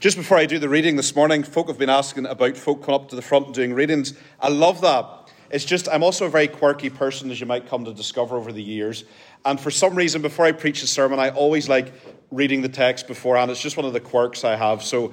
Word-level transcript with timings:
Just 0.00 0.16
before 0.16 0.38
I 0.38 0.46
do 0.46 0.60
the 0.60 0.68
reading 0.68 0.94
this 0.94 1.16
morning, 1.16 1.42
folk 1.42 1.66
have 1.66 1.76
been 1.76 1.90
asking 1.90 2.26
about 2.26 2.56
folk 2.56 2.84
coming 2.84 3.00
up 3.00 3.08
to 3.08 3.16
the 3.16 3.22
front 3.22 3.46
and 3.46 3.54
doing 3.54 3.74
readings. 3.74 4.14
I 4.38 4.48
love 4.48 4.80
that. 4.82 5.32
It's 5.50 5.64
just, 5.64 5.88
I'm 5.88 6.04
also 6.04 6.26
a 6.26 6.28
very 6.28 6.46
quirky 6.46 6.88
person, 6.88 7.32
as 7.32 7.40
you 7.40 7.46
might 7.46 7.68
come 7.68 7.84
to 7.84 7.92
discover 7.92 8.36
over 8.36 8.52
the 8.52 8.62
years. 8.62 9.02
And 9.44 9.58
for 9.58 9.72
some 9.72 9.96
reason, 9.96 10.22
before 10.22 10.46
I 10.46 10.52
preach 10.52 10.84
a 10.84 10.86
sermon, 10.86 11.18
I 11.18 11.30
always 11.30 11.68
like 11.68 11.92
reading 12.30 12.62
the 12.62 12.68
text 12.68 13.08
beforehand. 13.08 13.50
It's 13.50 13.60
just 13.60 13.76
one 13.76 13.86
of 13.86 13.92
the 13.92 13.98
quirks 13.98 14.44
I 14.44 14.54
have. 14.54 14.84
So 14.84 15.10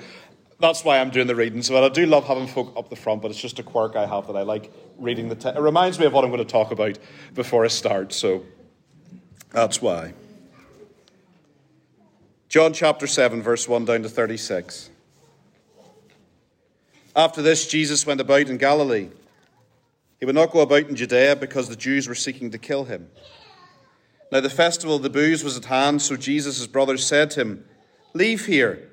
that's 0.60 0.84
why 0.84 1.00
I'm 1.00 1.10
doing 1.10 1.26
the 1.26 1.36
readings. 1.36 1.68
But 1.68 1.84
I 1.84 1.90
do 1.90 2.06
love 2.06 2.28
having 2.28 2.46
folk 2.46 2.72
up 2.78 2.92
the 2.92 2.96
front, 2.96 3.24
but 3.24 3.32
it's 3.32 3.42
just 3.42 3.58
a 3.58 3.64
quirk 3.64 3.96
I 3.96 4.06
have 4.06 4.28
that 4.28 4.36
I 4.36 4.44
like 4.44 4.72
reading 5.00 5.30
the 5.30 5.36
text. 5.36 5.58
It 5.58 5.62
reminds 5.62 5.98
me 5.98 6.06
of 6.06 6.14
what 6.14 6.24
I'm 6.24 6.30
going 6.30 6.46
to 6.46 6.52
talk 6.52 6.70
about 6.70 7.00
before 7.34 7.66
I 7.66 7.70
start. 7.70 8.14
So 8.14 8.46
that's 9.52 9.82
why. 9.82 10.14
John 12.48 12.74
chapter 12.74 13.08
7, 13.08 13.42
verse 13.42 13.68
1 13.68 13.86
down 13.86 14.04
to 14.04 14.10
36. 14.10 14.90
After 17.16 17.42
this, 17.42 17.68
Jesus 17.68 18.06
went 18.06 18.22
about 18.22 18.50
in 18.50 18.58
Galilee. 18.58 19.10
He 20.20 20.26
would 20.26 20.36
not 20.36 20.52
go 20.52 20.62
about 20.62 20.88
in 20.88 20.96
Judea 20.96 21.36
because 21.36 21.70
the 21.70 21.76
Jews 21.76 22.08
were 22.08 22.16
seeking 22.16 22.52
to 22.52 22.58
kill 22.58 22.86
him. 22.86 23.10
Now, 24.32 24.42
the 24.42 24.50
festival 24.50 24.96
of 24.96 25.04
the 25.04 25.10
booths 25.10 25.44
was 25.44 25.58
at 25.58 25.66
hand, 25.66 26.02
so 26.02 26.16
Jesus' 26.16 26.68
brothers 26.68 27.06
said 27.06 27.32
to 27.32 27.42
him, 27.42 27.66
Leave 28.14 28.46
here. 28.46 28.90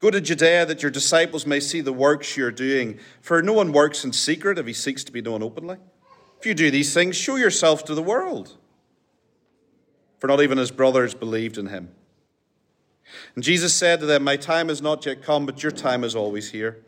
Go 0.00 0.10
to 0.10 0.20
Judea 0.20 0.66
that 0.66 0.82
your 0.82 0.90
disciples 0.90 1.46
may 1.46 1.60
see 1.60 1.80
the 1.80 1.92
works 1.92 2.36
you 2.36 2.44
are 2.46 2.52
doing. 2.52 2.98
For 3.20 3.42
no 3.42 3.54
one 3.54 3.72
works 3.72 4.04
in 4.04 4.12
secret 4.12 4.58
if 4.58 4.66
he 4.66 4.72
seeks 4.72 5.04
to 5.04 5.12
be 5.12 5.22
known 5.22 5.42
openly. 5.42 5.78
If 6.38 6.46
you 6.46 6.54
do 6.54 6.70
these 6.70 6.92
things, 6.92 7.16
show 7.16 7.36
yourself 7.36 7.84
to 7.86 7.94
the 7.94 8.02
world. 8.02 8.56
For 10.18 10.26
not 10.26 10.42
even 10.42 10.58
his 10.58 10.70
brothers 10.70 11.14
believed 11.14 11.56
in 11.58 11.66
him. 11.66 11.90
And 13.34 13.44
Jesus 13.44 13.74
said 13.74 14.00
to 14.00 14.06
them, 14.06 14.24
My 14.24 14.36
time 14.36 14.68
has 14.68 14.82
not 14.82 15.06
yet 15.06 15.22
come, 15.22 15.46
but 15.46 15.62
your 15.62 15.72
time 15.72 16.04
is 16.04 16.14
always 16.14 16.50
here. 16.50 16.82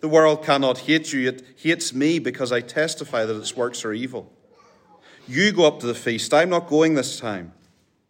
The 0.00 0.08
world 0.08 0.44
cannot 0.44 0.78
hate 0.78 1.12
you, 1.12 1.28
it 1.28 1.44
hates 1.56 1.94
me 1.94 2.18
because 2.18 2.50
I 2.50 2.60
testify 2.60 3.24
that 3.24 3.36
its 3.36 3.56
works 3.56 3.84
are 3.84 3.92
evil. 3.92 4.32
You 5.28 5.52
go 5.52 5.66
up 5.66 5.78
to 5.80 5.86
the 5.86 5.94
feast. 5.94 6.34
I'm 6.34 6.50
not 6.50 6.68
going 6.68 6.94
this 6.94 7.20
time. 7.20 7.52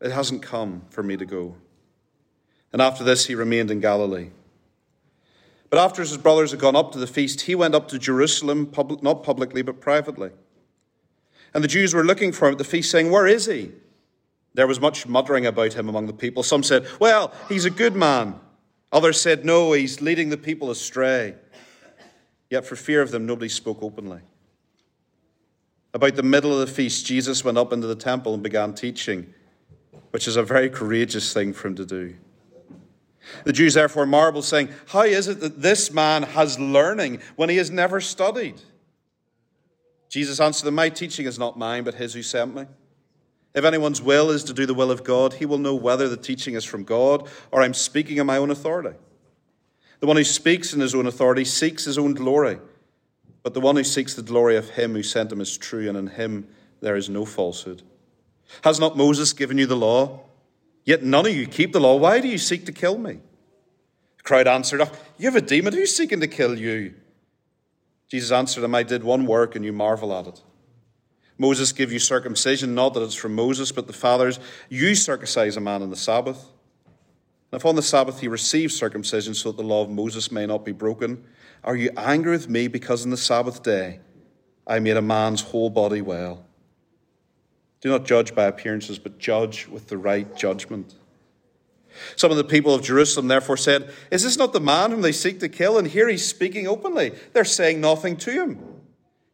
It 0.00 0.11
hasn't 0.11 0.42
come 0.42 0.83
for 0.89 1.03
me 1.03 1.17
to 1.17 1.27
go. 1.27 1.56
And 2.72 2.81
after 2.81 3.05
this, 3.05 3.27
he 3.27 3.34
remained 3.34 3.70
in 3.70 3.81
Galilee. 3.81 4.31
But 5.69 5.78
after 5.78 6.03
his 6.03 6.17
brothers 6.17 6.50
had 6.50 6.61
gone 6.61 6.77
up 6.77 6.92
to 6.92 6.98
the 6.98 7.06
feast, 7.06 7.42
he 7.42 7.55
went 7.55 7.75
up 7.75 7.89
to 7.89 7.98
Jerusalem, 7.98 8.72
not 9.03 9.22
publicly, 9.22 9.62
but 9.62 9.81
privately. 9.81 10.31
And 11.55 11.62
the 11.62 11.69
Jews 11.69 11.94
were 11.94 12.05
looking 12.05 12.33
for 12.33 12.48
him 12.48 12.53
at 12.53 12.59
the 12.59 12.65
feast, 12.65 12.91
saying, 12.91 13.11
Where 13.11 13.27
is 13.27 13.47
he? 13.47 13.72
There 14.55 14.67
was 14.67 14.81
much 14.81 15.06
muttering 15.06 15.47
about 15.47 15.72
him 15.72 15.89
among 15.89 16.06
the 16.06 16.12
people. 16.12 16.42
Some 16.42 16.62
said, 16.62 16.86
Well, 17.00 17.33
he's 17.48 17.64
a 17.64 17.70
good 17.70 17.97
man. 17.97 18.39
Others 18.92 19.20
said, 19.20 19.44
No, 19.44 19.72
he's 19.72 20.00
leading 20.00 20.28
the 20.28 20.36
people 20.36 20.70
astray. 20.70 21.34
Yet 22.50 22.67
for 22.67 22.77
fear 22.77 23.00
of 23.00 23.11
them, 23.11 23.25
nobody 23.25 23.48
spoke 23.48 23.83
openly. 23.83 24.20
About 25.94 26.17
the 26.17 26.22
middle 26.22 26.53
of 26.53 26.67
the 26.67 26.72
feast, 26.72 27.06
Jesus 27.06 27.44
went 27.44 27.59
up 27.59 27.72
into 27.72 27.86
the 27.86 27.94
temple 27.94 28.34
and 28.34 28.42
began 28.42 28.75
teaching, 28.75 29.33
which 30.11 30.28
is 30.28 30.36
a 30.36 30.42
very 30.42 30.69
courageous 30.69 31.33
thing 31.33 31.53
for 31.53 31.69
him 31.69 31.75
to 31.77 31.87
do. 31.87 32.14
The 33.44 33.53
Jews 33.53 33.75
therefore 33.75 34.05
marveled, 34.05 34.44
saying, 34.44 34.69
How 34.89 35.03
is 35.03 35.28
it 35.28 35.41
that 35.41 35.62
this 35.62 35.91
man 35.91 36.22
has 36.22 36.59
learning 36.59 37.20
when 37.37 37.48
he 37.48 37.56
has 37.56 37.70
never 37.70 38.00
studied? 38.00 38.61
Jesus 40.09 40.41
answered 40.41 40.66
them, 40.66 40.75
My 40.75 40.91
teaching 40.91 41.25
is 41.25 41.39
not 41.39 41.59
mine, 41.59 41.84
but 41.84 41.94
his 41.94 42.12
who 42.12 42.22
sent 42.22 42.55
me. 42.55 42.66
If 43.55 43.64
anyone's 43.64 44.00
will 44.00 44.31
is 44.31 44.45
to 44.45 44.55
do 44.55 44.64
the 44.64 44.75
will 44.75 44.91
of 44.91 45.05
God, 45.05 45.34
he 45.34 45.47
will 45.47 45.58
know 45.58 45.75
whether 45.75 46.08
the 46.08 46.17
teaching 46.17 46.55
is 46.55 46.64
from 46.64 46.84
God 46.84 47.28
or 47.50 47.62
I'm 47.62 47.75
speaking 47.75 48.19
on 48.19 48.27
my 48.27 48.39
own 48.39 48.50
authority. 48.50 48.97
The 50.00 50.06
one 50.06 50.17
who 50.17 50.25
speaks 50.25 50.72
in 50.72 50.81
his 50.81 50.94
own 50.94 51.06
authority 51.06 51.44
seeks 51.44 51.84
his 51.84 51.98
own 51.98 52.14
glory, 52.14 52.59
but 53.42 53.55
the 53.55 53.61
one 53.61 53.77
who 53.77 53.84
seeks 53.84 54.14
the 54.14 54.22
glory 54.22 54.56
of 54.56 54.70
him 54.70 54.94
who 54.94 55.03
sent 55.03 55.31
him 55.31 55.41
is 55.41 55.56
true, 55.56 55.89
and 55.89 55.97
in 55.97 56.09
him 56.09 56.48
there 56.81 56.97
is 56.97 57.09
no 57.09 57.25
falsehood. 57.25 57.82
Has 58.65 58.81
not 58.81 58.97
Moses 58.97 59.32
given 59.32 59.59
you 59.59 59.66
the 59.66 59.77
law? 59.77 60.21
Yet 60.84 61.03
none 61.03 61.27
of 61.27 61.34
you 61.34 61.47
keep 61.47 61.72
the 61.72 61.81
law. 61.81 61.97
Why 61.97 62.21
do 62.21 62.28
you 62.28 62.38
seek 62.38 62.66
to 62.66 62.72
kill 62.72 62.98
me? 62.98 63.21
The 64.16 64.22
crowd 64.25 64.48
answered, 64.48 64.81
oh, 64.81 64.91
You 65.19 65.27
have 65.27 65.37
a 65.37 65.47
demon. 65.47 65.72
Who's 65.72 65.94
seeking 65.94 66.21
to 66.21 66.27
kill 66.27 66.59
you? 66.59 66.94
Jesus 68.10 68.32
answered 68.32 68.62
them, 68.62 68.75
I 68.75 68.82
did 68.82 69.04
one 69.04 69.27
work, 69.27 69.54
and 69.54 69.65
you 69.65 69.72
marvel 69.72 70.12
at 70.12 70.27
it. 70.27 70.43
Moses 71.38 71.72
gave 71.72 71.93
you 71.93 71.98
circumcision, 71.98 72.75
not 72.75 72.94
that 72.94 73.03
it's 73.03 73.15
from 73.15 73.34
Moses, 73.34 73.72
but 73.72 73.87
the 73.87 73.93
fathers. 73.93 74.38
You 74.69 74.94
circumcise 74.94 75.56
a 75.56 75.60
man 75.60 75.82
on 75.82 75.91
the 75.91 75.97
Sabbath. 75.97 76.48
And 77.50 77.60
if 77.60 77.66
on 77.66 77.75
the 77.75 77.82
Sabbath 77.82 78.20
he 78.20 78.28
receives 78.28 78.76
circumcision 78.76 79.34
so 79.34 79.50
that 79.50 79.56
the 79.56 79.66
law 79.66 79.82
of 79.82 79.91
Moses 79.91 80.31
may 80.31 80.47
not 80.47 80.65
be 80.65 80.72
broken, 80.72 81.25
are 81.65 81.76
you 81.76 81.91
angry 81.97 82.32
with 82.32 82.48
me 82.48 82.69
because 82.69 83.04
on 83.04 83.10
the 83.10 83.16
Sabbath 83.16 83.62
day 83.62 84.00
I 84.66 84.78
made 84.78 84.97
a 84.97 85.03
man's 85.03 85.42
whole 85.42 85.71
body 85.71 86.00
well? 86.00 86.44
Do 87.81 87.88
not 87.88 88.04
judge 88.04 88.34
by 88.34 88.44
appearances, 88.44 88.98
but 88.98 89.19
judge 89.19 89.66
with 89.66 89.88
the 89.88 89.98
right 89.98 90.34
judgment. 90.37 90.94
Some 92.16 92.31
of 92.31 92.37
the 92.37 92.44
people 92.44 92.75
of 92.75 92.82
Jerusalem 92.82 93.28
therefore 93.28 93.56
said, 93.56 93.92
Is 94.10 94.22
this 94.22 94.38
not 94.38 94.53
the 94.53 94.60
man 94.60 94.91
whom 94.91 95.03
they 95.03 95.12
seek 95.12 95.41
to 95.41 95.48
kill? 95.48 95.78
And 95.78 95.88
here 95.88 96.09
he's 96.09 96.26
speaking 96.26 96.66
openly. 96.66 97.12
They're 97.32 97.44
saying 97.44 97.81
nothing 97.81 98.16
to 98.19 98.31
him. 98.31 98.72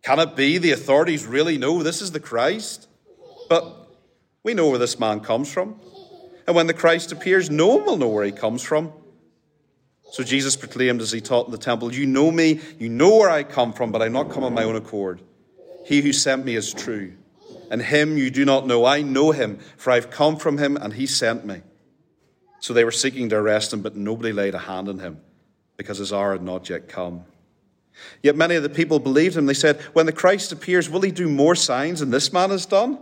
Can 0.03 0.19
it 0.19 0.37
be 0.37 0.59
the 0.59 0.73
authorities 0.73 1.27
really 1.27 1.59
know 1.59 1.83
this 1.83 2.03
is 2.03 2.13
the 2.13 2.21
Christ? 2.21 2.89
But 3.49 3.65
we 4.43 4.55
know 4.55 4.69
where 4.69 4.79
this 4.79 4.99
man 4.99 5.21
comes 5.21 5.53
from. 5.53 5.81
And 6.47 6.57
when 6.57 6.67
the 6.67 6.75
Christ 6.75 7.13
appears, 7.13 7.51
no 7.51 7.67
one 7.69 7.85
will 7.85 7.97
know 7.97 8.09
where 8.09 8.25
he 8.25 8.33
comes 8.33 8.63
from. 8.63 8.93
So 10.11 10.23
Jesus 10.23 10.57
proclaimed 10.57 11.03
as 11.03 11.13
he 11.13 11.21
taught 11.21 11.47
in 11.47 11.53
the 11.53 11.59
temple, 11.59 11.93
You 11.93 12.07
know 12.07 12.31
me, 12.31 12.61
you 12.79 12.89
know 12.89 13.17
where 13.17 13.29
I 13.29 13.43
come 13.43 13.73
from, 13.73 13.93
but 13.93 14.01
I'm 14.01 14.13
not 14.13 14.31
come 14.31 14.45
on 14.45 14.55
my 14.55 14.65
own 14.65 14.77
accord. 14.77 15.21
He 15.85 16.01
who 16.01 16.13
sent 16.13 16.45
me 16.45 16.57
is 16.57 16.73
true, 16.73 17.15
and 17.71 17.83
him 17.83 18.17
you 18.17 18.31
do 18.31 18.45
not 18.45 18.67
know. 18.67 18.87
I 18.87 19.03
know 19.03 19.33
him, 19.33 19.59
for 19.77 19.91
I've 19.91 20.11
come 20.11 20.37
from 20.37 20.59
him, 20.59 20.77
and 20.77 20.95
he 20.95 21.07
sent 21.07 21.45
me. 21.45 21.61
So 22.61 22.73
they 22.73 22.85
were 22.85 22.91
seeking 22.91 23.29
to 23.29 23.37
arrest 23.37 23.73
him, 23.73 23.83
but 23.83 23.97
nobody 23.97 24.33
laid 24.33 24.55
a 24.55 24.59
hand 24.59 24.89
on 24.89 24.99
him, 24.99 25.21
because 25.77 25.99
his 25.99 26.13
hour 26.13 26.33
had 26.33 26.43
not 26.43 26.71
yet 26.71 26.89
come. 26.89 27.25
Yet 28.23 28.37
many 28.37 28.55
of 28.55 28.63
the 28.63 28.69
people 28.69 28.99
believed 28.99 29.37
him. 29.37 29.47
They 29.47 29.55
said, 29.55 29.81
When 29.93 30.07
the 30.07 30.13
Christ 30.13 30.53
appears, 30.53 30.91
will 30.91 31.01
he 31.01 31.11
do 31.11 31.29
more 31.29 31.55
signs 31.55 32.01
than 32.01 32.11
this 32.11 32.33
man 32.33 32.51
has 32.51 32.67
done? 32.67 32.99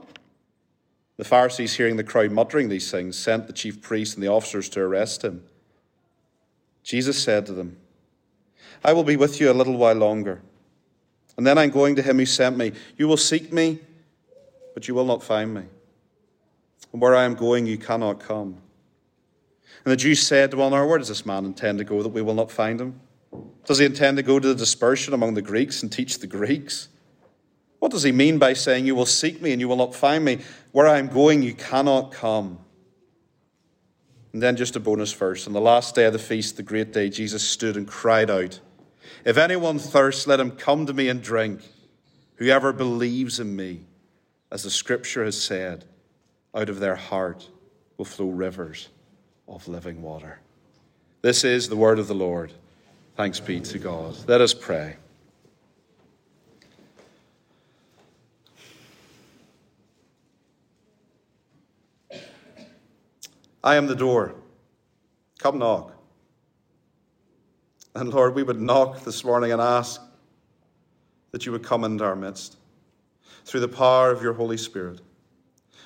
The 1.17 1.25
Pharisees, 1.25 1.75
hearing 1.75 1.97
the 1.97 2.05
crowd 2.05 2.31
muttering 2.31 2.69
these 2.69 2.91
things, 2.91 3.19
sent 3.19 3.47
the 3.47 3.53
chief 3.53 3.81
priests 3.81 4.15
and 4.15 4.23
the 4.23 4.29
officers 4.29 4.69
to 4.71 4.81
arrest 4.81 5.25
him. 5.25 5.45
Jesus 6.83 7.23
said 7.23 7.47
to 7.47 7.53
them, 7.53 7.79
I 8.85 8.93
will 8.93 9.05
be 9.05 9.17
with 9.17 9.41
you 9.41 9.51
a 9.51 9.55
little 9.55 9.77
while 9.77 9.95
longer, 9.95 10.43
and 11.37 11.47
then 11.47 11.59
I'm 11.59 11.71
going 11.71 11.97
to 11.97 12.03
him 12.03 12.19
who 12.19 12.27
sent 12.27 12.57
me. 12.57 12.73
You 12.97 13.09
will 13.09 13.17
seek 13.17 13.53
me, 13.53 13.81
but 14.75 14.87
you 14.87 14.95
will 14.95 15.05
not 15.05 15.23
find 15.23 15.55
me. 15.55 15.63
And 16.93 17.03
where 17.03 17.17
I 17.17 17.25
am 17.25 17.35
going, 17.35 17.67
you 17.67 17.79
cannot 17.79 18.21
come. 18.21 18.59
And 19.85 19.93
the 19.93 19.97
Jews 19.97 20.21
said 20.21 20.51
to 20.51 20.59
one 20.59 20.69
another, 20.69 20.87
Where 20.87 20.99
does 20.99 21.09
this 21.09 21.27
man 21.27 21.45
intend 21.45 21.79
to 21.79 21.85
go 21.85 22.03
that 22.03 22.11
we 22.11 22.23
will 22.23 22.35
not 22.35 22.51
find 22.51 22.81
him? 22.81 23.01
Does 23.67 23.79
he 23.79 23.85
intend 23.85 24.17
to 24.17 24.23
go 24.23 24.39
to 24.39 24.49
the 24.49 24.55
dispersion 24.55 25.15
among 25.15 25.35
the 25.35 25.43
Greeks 25.43 25.83
and 25.83 25.91
teach 25.91 26.19
the 26.19 26.27
Greeks? 26.27 26.89
What 27.79 27.93
does 27.93 28.03
he 28.03 28.13
mean 28.13 28.39
by 28.39 28.53
saying, 28.53 28.87
You 28.87 28.95
will 28.95 29.07
seek 29.07 29.43
me 29.43 29.53
and 29.53 29.61
you 29.61 29.69
will 29.69 29.77
not 29.77 29.95
find 29.95 30.25
me? 30.25 30.39
Where 30.73 30.87
I 30.87 30.99
am 30.99 31.09
going, 31.09 31.43
you 31.43 31.55
cannot 31.55 32.13
come. 32.13 32.59
And 34.33 34.43
then 34.43 34.57
just 34.57 34.77
a 34.77 34.81
bonus 34.81 35.13
verse. 35.13 35.47
On 35.47 35.53
the 35.53 35.61
last 35.61 35.95
day 35.95 36.05
of 36.05 36.13
the 36.13 36.19
feast, 36.19 36.57
the 36.57 36.63
great 36.63 36.93
day, 36.93 37.09
Jesus 37.09 37.43
stood 37.43 37.77
and 37.77 37.87
cried 37.87 38.31
out, 38.31 38.61
If 39.25 39.39
anyone 39.39 39.79
thirsts, 39.79 40.27
let 40.27 40.41
him 40.41 40.51
come 40.51 40.87
to 40.87 40.93
me 40.93 41.09
and 41.09 41.23
drink. 41.23 41.61
Whoever 42.37 42.73
believes 42.73 43.41
in 43.41 43.57
me, 43.57 43.87
as 44.51 44.63
the 44.63 44.71
scripture 44.71 45.25
has 45.25 45.41
said, 45.41 45.85
out 46.55 46.69
of 46.69 46.81
their 46.81 46.97
heart 46.97 47.49
will 47.97 48.05
flow 48.05 48.29
rivers 48.29 48.89
of 49.49 49.69
living 49.69 50.03
water. 50.03 50.41
This 51.23 51.45
is 51.45 51.69
the 51.69 51.77
word 51.77 51.99
of 51.99 52.09
the 52.09 52.15
Lord. 52.15 52.53
Thanks 53.17 53.41
be 53.41 53.61
to 53.61 53.79
God. 53.79 54.15
Let 54.29 54.43
us 54.43 54.53
pray. 54.53 54.97
I 63.65 63.77
am 63.77 63.87
the 63.87 63.97
door. 63.97 64.35
Come 65.39 65.59
knock. 65.59 65.93
And 67.95 68.13
Lord, 68.13 68.35
we 68.35 68.43
would 68.43 68.61
knock 68.61 69.03
this 69.03 69.25
morning 69.25 69.51
and 69.51 69.63
ask 69.63 69.99
that 71.31 71.47
you 71.47 71.53
would 71.53 71.65
come 71.65 71.85
into 71.85 72.05
our 72.05 72.15
midst 72.15 72.59
through 73.47 73.61
the 73.61 73.69
power 73.69 74.11
of 74.11 74.23
your 74.23 74.35
Holy 74.35 74.59
Spirit. 74.59 75.01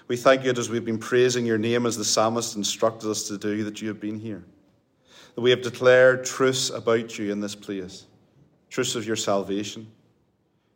We 0.08 0.16
thank 0.16 0.44
you 0.44 0.50
as 0.50 0.68
we've 0.68 0.84
been 0.84 0.98
praising 0.98 1.46
your 1.46 1.58
name 1.58 1.86
as 1.86 1.96
the 1.96 2.04
psalmist 2.04 2.56
instructed 2.56 3.08
us 3.08 3.28
to 3.28 3.38
do, 3.38 3.62
that 3.62 3.80
you 3.80 3.86
have 3.86 4.00
been 4.00 4.18
here 4.18 4.44
that 5.40 5.44
we 5.44 5.50
have 5.50 5.62
declared 5.62 6.22
truths 6.22 6.68
about 6.68 7.18
you 7.18 7.32
in 7.32 7.40
this 7.40 7.54
place 7.54 8.04
truths 8.68 8.94
of 8.94 9.06
your 9.06 9.16
salvation, 9.16 9.90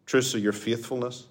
truths 0.06 0.32
of 0.32 0.40
your 0.40 0.55
faithfulness, 0.55 1.26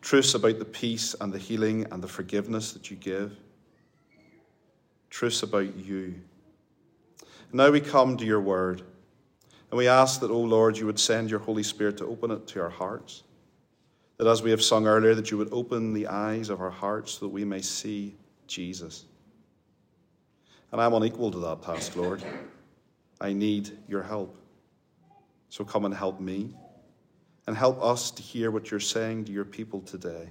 truths 0.00 0.34
about 0.34 0.60
the 0.60 0.64
peace 0.64 1.16
and 1.20 1.32
the 1.32 1.38
healing 1.38 1.84
and 1.90 2.00
the 2.00 2.06
forgiveness 2.06 2.72
that 2.72 2.92
you 2.92 2.96
give, 2.96 3.36
truths 5.10 5.42
about 5.42 5.74
you. 5.74 6.14
now 7.52 7.70
we 7.70 7.80
come 7.80 8.16
to 8.16 8.24
your 8.24 8.40
word. 8.40 8.82
And 9.70 9.76
we 9.76 9.88
ask 9.88 10.20
that, 10.20 10.30
O 10.30 10.40
Lord, 10.40 10.78
you 10.78 10.86
would 10.86 11.00
send 11.00 11.28
your 11.28 11.40
Holy 11.40 11.64
Spirit 11.64 11.98
to 11.98 12.06
open 12.06 12.30
it 12.30 12.46
to 12.46 12.62
our 12.62 12.70
hearts. 12.70 13.24
That 14.16 14.28
as 14.28 14.42
we 14.42 14.50
have 14.50 14.62
sung 14.62 14.86
earlier, 14.86 15.14
that 15.14 15.30
you 15.30 15.38
would 15.38 15.52
open 15.52 15.92
the 15.92 16.06
eyes 16.06 16.50
of 16.50 16.60
our 16.60 16.70
hearts 16.70 17.12
so 17.14 17.26
that 17.26 17.32
we 17.32 17.44
may 17.44 17.60
see 17.60 18.14
Jesus. 18.46 19.04
And 20.72 20.80
I'm 20.80 20.92
unequal 20.94 21.30
to 21.30 21.38
that 21.38 21.62
task, 21.62 21.96
Lord. 21.96 22.22
I 23.20 23.32
need 23.32 23.70
your 23.88 24.02
help. 24.02 24.36
So 25.48 25.64
come 25.64 25.84
and 25.84 25.94
help 25.94 26.20
me 26.20 26.50
and 27.46 27.56
help 27.56 27.82
us 27.82 28.10
to 28.10 28.22
hear 28.22 28.50
what 28.50 28.70
you're 28.70 28.80
saying 28.80 29.24
to 29.24 29.32
your 29.32 29.46
people 29.46 29.80
today. 29.80 30.28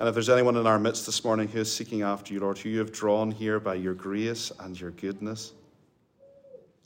And 0.00 0.08
if 0.08 0.14
there's 0.14 0.28
anyone 0.28 0.56
in 0.56 0.66
our 0.66 0.78
midst 0.78 1.06
this 1.06 1.24
morning 1.24 1.46
who 1.46 1.60
is 1.60 1.72
seeking 1.72 2.02
after 2.02 2.34
you, 2.34 2.40
Lord, 2.40 2.58
who 2.58 2.68
you 2.68 2.80
have 2.80 2.90
drawn 2.90 3.30
here 3.30 3.60
by 3.60 3.74
your 3.74 3.94
grace 3.94 4.50
and 4.58 4.78
your 4.78 4.90
goodness, 4.90 5.52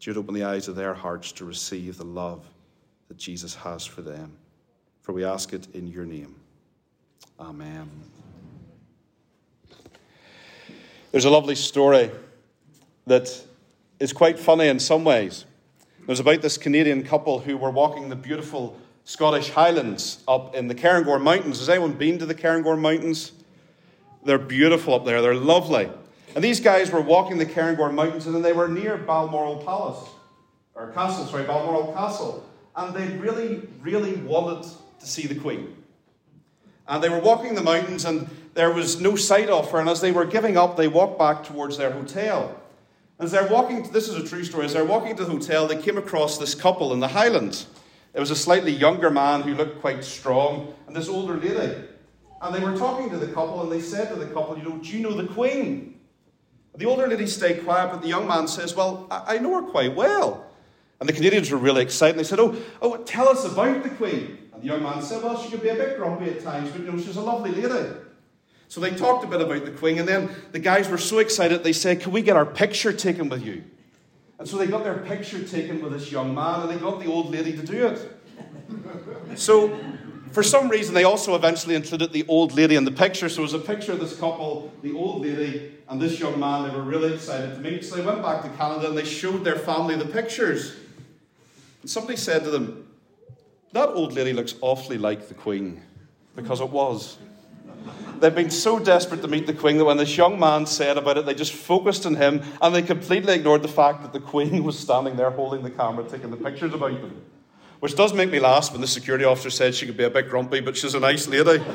you'd 0.02 0.19
open 0.19 0.34
the 0.34 0.44
eyes 0.44 0.69
of 0.69 0.76
their 0.76 0.94
hearts 0.94 1.32
to 1.32 1.44
receive 1.44 1.96
the 1.96 2.04
love 2.04 2.46
that 3.08 3.16
Jesus 3.16 3.54
has 3.54 3.86
for 3.86 4.02
them. 4.02 4.36
For 5.00 5.12
we 5.12 5.24
ask 5.24 5.54
it 5.54 5.69
in 5.74 5.86
your 5.86 6.04
name. 6.04 6.36
Amen. 7.40 7.88
There's 11.10 11.25
a 11.25 11.31
lovely 11.31 11.55
story 11.55 12.10
that 13.06 13.43
is 13.99 14.12
quite 14.12 14.38
funny 14.38 14.69
in 14.69 14.78
some 14.78 15.05
ways. 15.05 15.46
It 16.02 16.06
was 16.06 16.20
about 16.20 16.43
this 16.43 16.58
Canadian 16.58 17.02
couple 17.02 17.38
who 17.38 17.56
were 17.56 17.70
walking 17.70 18.10
the 18.10 18.16
beautiful 18.16 18.78
Scottish 19.05 19.49
Highlands 19.49 20.22
up 20.28 20.55
in 20.55 20.69
the 20.69 20.75
Cairngorm 20.75 21.22
Mountains. 21.22 21.60
Has 21.60 21.70
anyone 21.70 21.93
been 21.93 22.19
to 22.19 22.26
the 22.26 22.34
Cairngorm 22.34 22.81
Mountains? 22.81 23.32
They're 24.22 24.38
beautiful 24.38 24.93
up 24.93 25.06
there, 25.06 25.22
they're 25.22 25.34
lovely. 25.34 25.90
And 26.34 26.44
these 26.44 26.60
guys 26.60 26.90
were 26.90 27.00
walking 27.00 27.38
the 27.38 27.46
Cairngorm 27.46 27.94
Mountains 27.94 28.26
and 28.26 28.34
then 28.34 28.43
they 28.43 28.52
were 28.52 28.69
near 28.69 28.99
Balmoral 28.99 29.62
Palace, 29.64 30.10
or 30.75 30.88
Castle, 30.88 31.25
sorry, 31.25 31.44
Balmoral 31.44 31.94
Castle. 31.94 32.46
And 32.76 32.94
they 32.94 33.16
really, 33.16 33.66
really 33.81 34.16
wanted 34.16 34.69
to 35.00 35.06
see 35.06 35.26
the 35.26 35.37
Queen. 35.37 35.75
And 36.87 37.02
they 37.02 37.08
were 37.08 37.19
walking 37.19 37.55
the 37.55 37.62
mountains 37.62 38.05
and 38.05 38.28
there 38.58 38.72
was 38.72 39.00
no 39.00 39.14
sight 39.14 39.49
of 39.49 39.70
her. 39.70 39.78
And 39.78 39.88
as 39.88 40.00
they 40.00 40.10
were 40.10 40.25
giving 40.25 40.56
up, 40.56 40.76
they 40.76 40.88
walked 40.88 41.16
back 41.16 41.44
towards 41.44 41.78
their 41.78 41.93
hotel. 41.93 42.60
As 43.20 43.31
they're 43.31 43.46
walking, 43.46 43.88
this 43.93 44.08
is 44.08 44.16
a 44.16 44.26
true 44.26 44.43
story, 44.43 44.64
as 44.64 44.72
they're 44.72 44.84
walking 44.84 45.14
to 45.14 45.25
the 45.25 45.31
hotel, 45.31 45.69
they 45.69 45.81
came 45.81 45.96
across 45.96 46.38
this 46.38 46.56
couple 46.56 46.93
in 46.93 46.99
the 46.99 47.06
Highlands. 47.06 47.69
It 48.14 48.19
was 48.19 48.32
a 48.32 48.37
slightly 48.37 48.72
younger 48.72 49.10
man 49.10 49.43
who 49.43 49.55
looked 49.55 49.81
quite 49.81 50.02
strong, 50.02 50.75
and 50.88 50.96
this 50.96 51.08
older 51.08 51.37
lady. 51.37 51.84
And 52.43 52.52
they 52.52 52.58
were 52.58 52.76
talking 52.76 53.08
to 53.10 53.16
the 53.16 53.28
couple, 53.28 53.62
and 53.62 53.70
they 53.70 53.81
said 53.81 54.08
to 54.08 54.16
the 54.16 54.26
couple, 54.26 54.58
You 54.58 54.64
know, 54.64 54.78
do 54.78 54.88
you 54.88 55.05
know 55.05 55.14
the 55.14 55.28
Queen? 55.28 56.00
The 56.76 56.87
older 56.87 57.06
lady 57.06 57.28
stayed 57.28 57.62
quiet, 57.62 57.93
but 57.93 58.02
the 58.02 58.08
young 58.08 58.26
man 58.26 58.49
says, 58.49 58.75
Well, 58.75 59.06
I 59.08 59.38
know 59.38 59.62
her 59.62 59.70
quite 59.70 59.94
well. 59.94 60.44
And 60.99 61.08
the 61.08 61.12
Canadians 61.12 61.49
were 61.52 61.58
really 61.58 61.82
excited. 61.82 62.16
and 62.16 62.19
They 62.19 62.28
said, 62.28 62.40
Oh, 62.40 62.56
oh 62.82 62.96
tell 63.05 63.28
us 63.28 63.44
about 63.44 63.84
the 63.84 63.90
Queen. 63.90 64.50
And 64.52 64.62
the 64.62 64.66
young 64.66 64.82
man 64.82 65.00
said, 65.00 65.22
Well, 65.22 65.40
she 65.40 65.49
could 65.49 65.62
be 65.62 65.69
a 65.69 65.76
bit 65.76 65.96
grumpy 65.96 66.31
at 66.31 66.43
times, 66.43 66.72
but 66.72 66.81
you 66.81 66.90
know, 66.90 66.99
she's 66.99 67.16
a 67.16 67.20
lovely 67.20 67.52
lady. 67.52 67.88
So 68.69 68.81
they 68.81 68.91
talked 68.91 69.25
a 69.25 69.26
bit 69.26 69.41
about 69.41 69.65
the 69.65 69.70
Queen, 69.70 69.99
and 69.99 70.06
then 70.06 70.29
the 70.53 70.59
guys 70.59 70.88
were 70.88 70.99
so 70.99 71.19
excited, 71.19 71.65
they 71.65 71.73
said, 71.73 72.00
Can 72.00 72.12
we 72.12 72.20
get 72.20 72.37
our 72.37 72.47
picture 72.47 72.93
taken 72.93 73.31
with 73.31 73.43
you? 73.43 73.65
And 74.38 74.47
so 74.47 74.59
they 74.59 74.67
got 74.67 74.85
their 74.85 74.99
picture 74.99 75.43
taken 75.43 75.82
with 75.82 75.93
this 75.93 76.12
young 76.12 76.35
man, 76.35 76.61
and 76.61 76.70
they 76.70 76.76
got 76.76 77.00
the 77.00 77.06
old 77.06 77.31
lady 77.31 77.56
to 77.56 77.65
do 77.65 77.87
it. 77.88 78.15
So, 79.35 79.79
for 80.32 80.43
some 80.43 80.69
reason, 80.69 80.94
they 80.94 81.05
also 81.05 81.35
eventually 81.35 81.75
included 81.75 82.12
the 82.12 82.25
old 82.29 82.55
lady 82.55 82.76
in 82.76 82.85
the 82.85 82.91
picture. 82.91 83.29
So, 83.29 83.41
it 83.41 83.43
was 83.43 83.55
a 83.55 83.59
picture 83.59 83.93
of 83.93 84.00
this 84.00 84.19
couple, 84.19 84.73
the 84.82 84.94
old 84.94 85.23
lady, 85.23 85.75
and 85.88 86.00
this 86.00 86.19
young 86.19 86.41
man. 86.41 86.69
They 86.69 86.75
were 86.75 86.82
really 86.82 87.15
excited 87.15 87.55
to 87.55 87.61
meet. 87.61 87.85
So, 87.85 87.97
they 87.97 88.05
went 88.05 88.23
back 88.23 88.43
to 88.43 88.49
Canada 88.50 88.88
and 88.88 88.99
they 88.99 89.05
showed 89.05 89.44
their 89.44 89.56
family 89.56 89.97
the 89.97 90.06
pictures. 90.06 90.76
And 91.82 91.91
somebody 91.91 92.17
said 92.17 92.44
to 92.44 92.50
them, 92.50 92.88
That 93.73 93.91
old 93.91 94.12
lady 94.12 94.32
looks 94.32 94.55
awfully 94.61 94.99
like 94.99 95.29
the 95.29 95.35
Queen, 95.35 95.82
because 96.35 96.61
it 96.61 96.70
was. 96.70 97.19
They've 98.20 98.35
been 98.35 98.50
so 98.50 98.79
desperate 98.79 99.23
to 99.23 99.29
meet 99.29 99.47
the 99.47 99.55
Queen 99.55 99.79
that 99.79 99.85
when 99.85 99.97
this 99.97 100.17
young 100.17 100.38
man 100.38 100.67
said 100.67 100.99
about 100.99 101.19
it, 101.19 101.26
they 101.26 101.35
just 101.35 101.53
focused 101.53 102.06
on 102.06 102.17
him 102.17 102.43
and 102.61 102.75
they 102.75 102.82
completely 102.82 103.35
ignored 103.35 103.62
the 103.62 103.69
fact 103.69 104.03
that 104.03 104.12
the 104.12 104.20
Queen 104.20 104.65
was 104.69 104.79
standing 104.79 105.17
there 105.17 105.31
holding 105.31 105.62
the 105.62 105.70
camera, 105.70 106.05
taking 106.09 106.31
the 106.31 106.37
pictures 106.37 106.75
about 106.75 107.00
them. 107.00 107.23
Which 107.81 107.94
does 107.94 108.12
make 108.12 108.31
me 108.31 108.41
laugh 108.41 108.73
when 108.73 108.81
the 108.81 108.88
security 108.88 109.25
officer 109.25 109.50
said 109.50 109.75
she 109.75 109.87
could 109.87 109.97
be 109.97 110.05
a 110.05 110.11
bit 110.11 110.29
grumpy, 110.29 110.61
but 110.61 110.76
she's 110.76 110.94
a 110.94 111.00
nice 111.00 111.29
lady. 111.29 111.62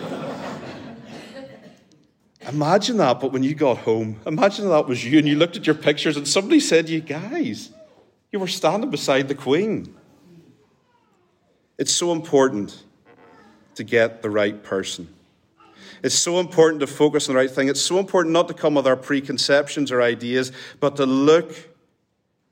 imagine 2.48 2.98
that, 2.98 3.20
but 3.20 3.32
when 3.32 3.44
you 3.44 3.56
got 3.56 3.78
home, 3.80 4.20
imagine 4.26 4.68
that 4.70 4.88
was 4.88 5.06
you 5.06 5.18
and 5.18 5.28
you 5.28 5.38
looked 5.38 5.56
at 5.56 5.66
your 5.66 5.76
pictures 5.76 6.18
and 6.18 6.28
somebody 6.28 6.60
said 6.60 6.90
you, 6.90 7.00
guys, 7.00 7.72
you 8.32 8.40
were 8.40 8.48
standing 8.48 8.90
beside 8.90 9.28
the 9.28 9.36
Queen. 9.36 9.96
It's 11.78 11.94
so 11.94 12.12
important 12.12 12.84
to 13.76 13.84
get 13.84 14.22
the 14.22 14.30
right 14.30 14.62
person. 14.62 15.08
It's 16.04 16.16
so 16.16 16.40
important 16.40 16.82
to 16.82 16.88
focus 16.88 17.30
on 17.30 17.36
the 17.36 17.40
right 17.40 17.50
thing. 17.50 17.70
It's 17.70 17.82
so 17.82 17.98
important 17.98 18.34
not 18.34 18.50
to 18.50 18.54
come 18.54 18.76
with 18.76 18.86
our 18.86 18.98
preconceptions 18.98 19.92
or 19.92 20.02
ideas, 20.02 20.52
but 20.82 20.98
to 20.98 21.06
look 21.06 21.56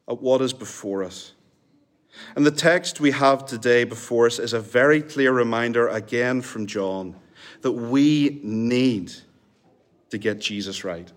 at 0.08 0.22
what 0.22 0.42
is 0.42 0.54
before 0.54 1.04
us. 1.04 1.34
And 2.36 2.46
the 2.46 2.52
text 2.52 3.00
we 3.00 3.12
have 3.12 3.46
today 3.46 3.84
before 3.84 4.26
us 4.26 4.40
is 4.40 4.54
a 4.54 4.60
very 4.60 5.02
clear 5.02 5.34
reminder, 5.34 5.88
again 5.90 6.42
from 6.42 6.66
John, 6.66 7.16
that 7.62 7.74
we 7.74 8.40
need 8.42 9.12
to 10.10 10.18
get 10.18 10.40
Jesus 10.40 10.84
right. 10.84 11.12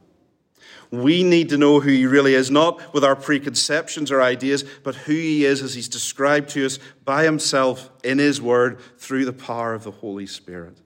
We 0.91 1.23
need 1.23 1.49
to 1.51 1.59
know 1.59 1.81
who 1.81 1.91
he 1.91 2.07
really 2.07 2.35
is, 2.35 2.51
not 2.51 2.95
with 2.95 3.05
our 3.05 3.17
preconceptions 3.17 4.11
or 4.11 4.23
ideas, 4.23 4.65
but 4.83 4.95
who 4.95 5.13
he 5.13 5.45
is 5.45 5.63
as 5.63 5.75
he's 5.75 5.89
described 5.89 6.51
to 6.51 6.67
us 6.67 6.79
by 7.05 7.25
himself 7.25 7.91
in 8.03 8.19
his 8.19 8.41
word 8.41 8.81
through 8.99 9.25
the 9.25 9.33
power 9.33 9.75
of 9.75 9.85
the 9.85 9.91
Holy 9.91 10.27
Spirit. 10.27 10.79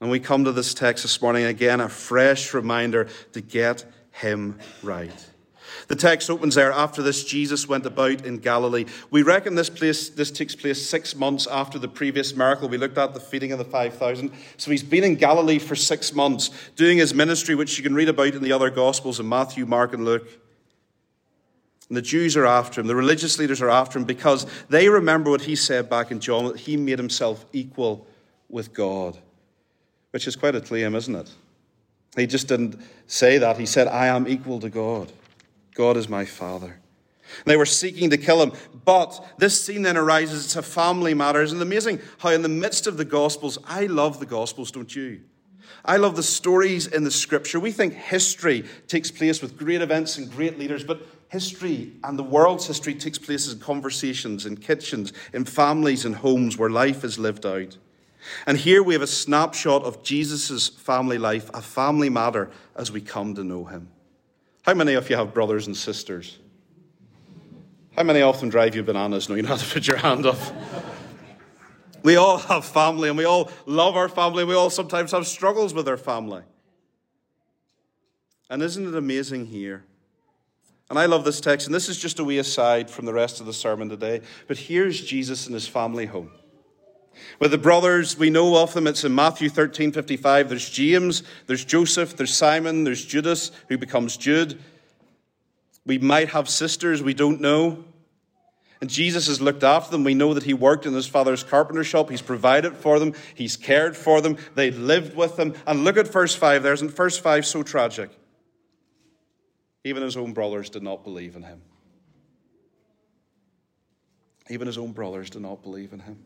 And 0.00 0.10
we 0.10 0.18
come 0.18 0.44
to 0.44 0.52
this 0.52 0.72
text 0.72 1.04
this 1.04 1.20
morning 1.20 1.44
again, 1.44 1.80
a 1.80 1.88
fresh 1.88 2.54
reminder 2.54 3.08
to 3.32 3.40
get 3.42 3.84
him 4.12 4.58
right. 4.82 5.12
The 5.88 5.96
text 5.96 6.30
opens 6.30 6.54
there 6.54 6.72
after 6.72 7.02
this 7.02 7.24
Jesus 7.24 7.68
went 7.68 7.84
about 7.84 8.24
in 8.24 8.38
Galilee. 8.38 8.86
We 9.10 9.22
reckon 9.22 9.54
this 9.54 9.68
place 9.68 10.08
this 10.08 10.30
takes 10.30 10.54
place 10.54 10.84
six 10.84 11.14
months 11.14 11.46
after 11.46 11.78
the 11.78 11.88
previous 11.88 12.34
miracle 12.34 12.68
we 12.68 12.78
looked 12.78 12.98
at, 12.98 13.12
the 13.12 13.20
feeding 13.20 13.52
of 13.52 13.58
the 13.58 13.64
five 13.64 13.94
thousand. 13.94 14.32
So 14.56 14.70
he's 14.70 14.82
been 14.82 15.04
in 15.04 15.16
Galilee 15.16 15.58
for 15.58 15.76
six 15.76 16.14
months, 16.14 16.50
doing 16.76 16.98
his 16.98 17.14
ministry, 17.14 17.54
which 17.54 17.76
you 17.76 17.84
can 17.84 17.94
read 17.94 18.08
about 18.08 18.34
in 18.34 18.42
the 18.42 18.52
other 18.52 18.70
gospels 18.70 19.20
in 19.20 19.28
Matthew, 19.28 19.66
Mark, 19.66 19.92
and 19.92 20.04
Luke. 20.04 20.28
And 21.88 21.96
the 21.96 22.02
Jews 22.02 22.36
are 22.36 22.46
after 22.46 22.80
him, 22.80 22.86
the 22.86 22.96
religious 22.96 23.38
leaders 23.38 23.60
are 23.60 23.70
after 23.70 23.98
him 23.98 24.04
because 24.04 24.46
they 24.68 24.88
remember 24.88 25.30
what 25.30 25.42
he 25.42 25.56
said 25.56 25.90
back 25.90 26.10
in 26.10 26.20
John 26.20 26.46
that 26.46 26.58
he 26.58 26.76
made 26.76 26.98
himself 26.98 27.44
equal 27.52 28.06
with 28.48 28.72
God 28.72 29.18
which 30.10 30.26
is 30.26 30.36
quite 30.36 30.54
a 30.54 30.60
claim, 30.60 30.94
isn't 30.94 31.14
it? 31.14 31.30
He 32.16 32.26
just 32.26 32.48
didn't 32.48 32.80
say 33.06 33.38
that. 33.38 33.58
He 33.58 33.66
said, 33.66 33.86
I 33.86 34.06
am 34.06 34.26
equal 34.26 34.60
to 34.60 34.68
God. 34.68 35.12
God 35.74 35.96
is 35.96 36.08
my 36.08 36.24
Father. 36.24 36.80
And 37.38 37.46
they 37.46 37.56
were 37.56 37.66
seeking 37.66 38.10
to 38.10 38.18
kill 38.18 38.42
him. 38.42 38.52
But 38.84 39.24
this 39.38 39.62
scene 39.64 39.82
then 39.82 39.96
arises. 39.96 40.44
It's 40.44 40.56
a 40.56 40.62
family 40.62 41.14
matter. 41.14 41.40
Isn't 41.40 41.58
it 41.58 41.62
amazing 41.62 42.00
how, 42.18 42.30
in 42.30 42.42
the 42.42 42.48
midst 42.48 42.88
of 42.88 42.96
the 42.96 43.04
Gospels, 43.04 43.58
I 43.66 43.86
love 43.86 44.18
the 44.18 44.26
Gospels, 44.26 44.72
don't 44.72 44.94
you? 44.94 45.20
I 45.84 45.96
love 45.96 46.16
the 46.16 46.22
stories 46.22 46.88
in 46.88 47.04
the 47.04 47.10
Scripture. 47.10 47.60
We 47.60 47.70
think 47.70 47.94
history 47.94 48.64
takes 48.88 49.10
place 49.10 49.40
with 49.40 49.56
great 49.56 49.80
events 49.80 50.18
and 50.18 50.30
great 50.30 50.58
leaders, 50.58 50.82
but 50.82 51.06
history 51.28 51.92
and 52.02 52.18
the 52.18 52.24
world's 52.24 52.66
history 52.66 52.94
takes 52.94 53.18
place 53.18 53.50
in 53.50 53.60
conversations, 53.60 54.44
in 54.44 54.56
kitchens, 54.56 55.12
in 55.32 55.44
families, 55.44 56.04
in 56.04 56.14
homes 56.14 56.58
where 56.58 56.70
life 56.70 57.04
is 57.04 57.18
lived 57.18 57.46
out. 57.46 57.78
And 58.46 58.58
here 58.58 58.82
we 58.82 58.94
have 58.94 59.02
a 59.02 59.06
snapshot 59.06 59.82
of 59.84 60.02
Jesus' 60.02 60.68
family 60.68 61.18
life, 61.18 61.50
a 61.54 61.62
family 61.62 62.10
matter 62.10 62.50
as 62.76 62.92
we 62.92 63.00
come 63.00 63.34
to 63.34 63.44
know 63.44 63.64
him. 63.64 63.88
How 64.62 64.74
many 64.74 64.94
of 64.94 65.08
you 65.08 65.16
have 65.16 65.32
brothers 65.32 65.66
and 65.66 65.76
sisters? 65.76 66.38
How 67.96 68.02
many 68.02 68.22
often 68.22 68.48
drive 68.48 68.74
you 68.74 68.82
bananas? 68.82 69.28
No, 69.28 69.34
you 69.34 69.44
have 69.44 69.62
to 69.62 69.74
put 69.74 69.86
your 69.86 69.96
hand 69.96 70.26
up. 70.26 70.38
We 72.02 72.16
all 72.16 72.38
have 72.38 72.64
family 72.64 73.08
and 73.08 73.18
we 73.18 73.24
all 73.24 73.50
love 73.66 73.96
our 73.96 74.08
family. 74.08 74.44
We 74.44 74.54
all 74.54 74.70
sometimes 74.70 75.12
have 75.12 75.26
struggles 75.26 75.74
with 75.74 75.88
our 75.88 75.96
family. 75.96 76.42
And 78.48 78.62
isn't 78.62 78.86
it 78.86 78.94
amazing 78.96 79.46
here? 79.46 79.84
And 80.88 80.98
I 80.98 81.06
love 81.06 81.24
this 81.24 81.40
text, 81.40 81.68
and 81.68 81.74
this 81.74 81.88
is 81.88 81.98
just 81.98 82.18
a 82.18 82.24
wee 82.24 82.38
aside 82.38 82.90
from 82.90 83.06
the 83.06 83.12
rest 83.12 83.38
of 83.38 83.46
the 83.46 83.52
sermon 83.52 83.88
today. 83.88 84.22
But 84.48 84.58
here's 84.58 85.00
Jesus 85.00 85.46
in 85.46 85.54
his 85.54 85.68
family 85.68 86.06
home. 86.06 86.32
With 87.38 87.50
the 87.50 87.58
brothers, 87.58 88.18
we 88.18 88.30
know 88.30 88.56
of 88.56 88.74
them. 88.74 88.86
It's 88.86 89.04
in 89.04 89.14
Matthew 89.14 89.48
13 89.48 89.92
55. 89.92 90.48
There's 90.48 90.68
James, 90.68 91.22
there's 91.46 91.64
Joseph, 91.64 92.16
there's 92.16 92.34
Simon, 92.34 92.84
there's 92.84 93.04
Judas, 93.04 93.50
who 93.68 93.78
becomes 93.78 94.16
Jude. 94.16 94.60
We 95.86 95.98
might 95.98 96.30
have 96.30 96.48
sisters, 96.48 97.02
we 97.02 97.14
don't 97.14 97.40
know. 97.40 97.84
And 98.80 98.88
Jesus 98.88 99.26
has 99.26 99.40
looked 99.42 99.62
after 99.62 99.90
them. 99.90 100.04
We 100.04 100.14
know 100.14 100.32
that 100.32 100.44
he 100.44 100.54
worked 100.54 100.86
in 100.86 100.94
his 100.94 101.06
father's 101.06 101.44
carpenter 101.44 101.84
shop. 101.84 102.08
He's 102.08 102.22
provided 102.22 102.76
for 102.76 102.98
them. 102.98 103.12
He's 103.34 103.56
cared 103.56 103.94
for 103.94 104.22
them. 104.22 104.38
They 104.54 104.70
lived 104.70 105.14
with 105.14 105.36
them. 105.36 105.54
And 105.66 105.84
look 105.84 105.98
at 105.98 106.08
verse 106.08 106.34
5 106.34 106.62
there. 106.62 106.72
Isn't 106.72 106.90
verse 106.90 107.18
5 107.18 107.44
so 107.44 107.62
tragic? 107.62 108.10
Even 109.84 110.02
his 110.02 110.16
own 110.16 110.32
brothers 110.32 110.70
did 110.70 110.82
not 110.82 111.04
believe 111.04 111.36
in 111.36 111.42
him. 111.42 111.60
Even 114.48 114.66
his 114.66 114.78
own 114.78 114.92
brothers 114.92 115.30
did 115.30 115.42
not 115.42 115.62
believe 115.62 115.92
in 115.92 116.00
him. 116.00 116.24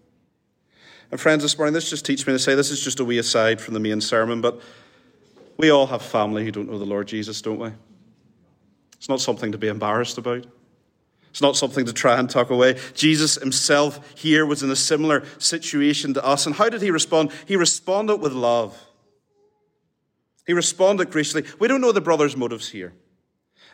And 1.10 1.20
friends, 1.20 1.42
this 1.42 1.56
morning, 1.56 1.74
this 1.74 1.90
just 1.90 2.04
teaches 2.04 2.26
me 2.26 2.32
to 2.32 2.38
say 2.38 2.54
this 2.54 2.70
is 2.70 2.80
just 2.80 3.00
a 3.00 3.04
wee 3.04 3.18
aside 3.18 3.60
from 3.60 3.74
the 3.74 3.80
main 3.80 4.00
sermon, 4.00 4.40
but 4.40 4.60
we 5.56 5.70
all 5.70 5.86
have 5.86 6.02
family 6.02 6.44
who 6.44 6.50
don't 6.50 6.70
know 6.70 6.78
the 6.78 6.84
Lord 6.84 7.06
Jesus, 7.06 7.40
don't 7.40 7.58
we? 7.58 7.70
It's 8.96 9.08
not 9.08 9.20
something 9.20 9.52
to 9.52 9.58
be 9.58 9.68
embarrassed 9.68 10.18
about. 10.18 10.46
It's 11.30 11.40
not 11.40 11.56
something 11.56 11.84
to 11.86 11.92
try 11.92 12.18
and 12.18 12.30
tuck 12.30 12.50
away. 12.50 12.78
Jesus 12.94 13.34
himself 13.34 14.16
here 14.16 14.46
was 14.46 14.62
in 14.62 14.70
a 14.70 14.76
similar 14.76 15.24
situation 15.38 16.14
to 16.14 16.24
us. 16.24 16.46
And 16.46 16.54
how 16.54 16.68
did 16.68 16.80
he 16.80 16.90
respond? 16.90 17.32
He 17.46 17.56
responded 17.56 18.16
with 18.16 18.32
love. 18.32 18.80
He 20.46 20.52
responded 20.52 21.10
graciously. 21.10 21.44
We 21.58 21.68
don't 21.68 21.80
know 21.80 21.92
the 21.92 22.00
brothers' 22.00 22.36
motives 22.36 22.68
here. 22.68 22.92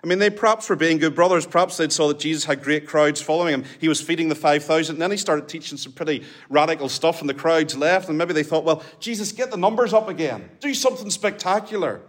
I 0.02 0.06
mean, 0.06 0.18
they 0.18 0.30
perhaps 0.30 0.68
were 0.70 0.76
being 0.76 0.96
good 0.96 1.14
brothers. 1.14 1.44
Perhaps 1.44 1.76
they 1.76 1.88
saw 1.90 2.08
that 2.08 2.18
Jesus 2.18 2.44
had 2.44 2.62
great 2.62 2.86
crowds 2.86 3.20
following 3.20 3.52
him. 3.52 3.64
He 3.78 3.88
was 3.88 4.00
feeding 4.00 4.30
the 4.30 4.34
5,000. 4.34 4.94
And 4.94 5.02
then 5.02 5.10
he 5.10 5.18
started 5.18 5.46
teaching 5.46 5.76
some 5.76 5.92
pretty 5.92 6.24
radical 6.48 6.88
stuff, 6.88 7.20
and 7.20 7.28
the 7.28 7.34
crowds 7.34 7.76
left. 7.76 8.08
And 8.08 8.16
maybe 8.16 8.32
they 8.32 8.42
thought, 8.42 8.64
well, 8.64 8.82
Jesus, 8.98 9.30
get 9.32 9.50
the 9.50 9.58
numbers 9.58 9.92
up 9.92 10.08
again. 10.08 10.48
Do 10.60 10.72
something 10.72 11.10
spectacular. 11.10 12.00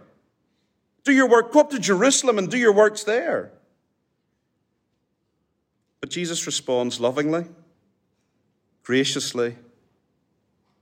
Do 1.04 1.12
your 1.12 1.28
work. 1.28 1.52
Go 1.52 1.60
up 1.60 1.70
to 1.70 1.78
Jerusalem 1.78 2.38
and 2.38 2.50
do 2.50 2.56
your 2.56 2.72
works 2.72 3.04
there. 3.04 3.52
But 6.00 6.10
Jesus 6.10 6.46
responds 6.46 6.98
lovingly, 6.98 7.44
graciously, 8.82 9.56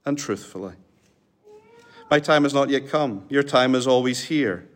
and 0.05 0.17
truthfully. 0.17 0.73
My 2.09 2.19
time 2.19 2.43
has 2.43 2.53
not 2.53 2.69
yet 2.69 2.87
come. 2.87 3.25
Your 3.29 3.43
time 3.43 3.75
is 3.75 3.85
always 3.85 4.25
here. 4.25 4.67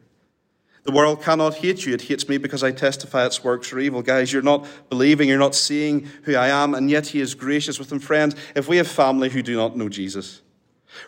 The 0.85 0.91
world 0.91 1.23
cannot 1.23 1.55
hate 1.55 1.83
you. 1.85 1.95
It 1.95 2.03
hates 2.03 2.29
me 2.29 2.37
because 2.37 2.63
I 2.63 2.71
testify 2.71 3.25
its 3.25 3.43
works 3.43 3.73
are 3.73 3.79
evil. 3.79 4.03
Guys, 4.03 4.31
you're 4.31 4.43
not 4.43 4.67
believing, 4.89 5.27
you're 5.27 5.39
not 5.39 5.55
seeing 5.55 6.07
who 6.23 6.35
I 6.35 6.49
am, 6.49 6.75
and 6.75 6.91
yet 6.91 7.07
He 7.07 7.21
is 7.21 7.33
gracious 7.33 7.79
with 7.79 7.89
them. 7.89 7.99
Friends, 7.99 8.35
if 8.55 8.67
we 8.67 8.77
have 8.77 8.87
family 8.87 9.29
who 9.29 9.41
do 9.41 9.55
not 9.55 9.75
know 9.75 9.89
Jesus, 9.89 10.43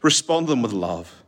respond 0.01 0.47
them 0.47 0.63
with 0.63 0.73
love. 0.73 1.23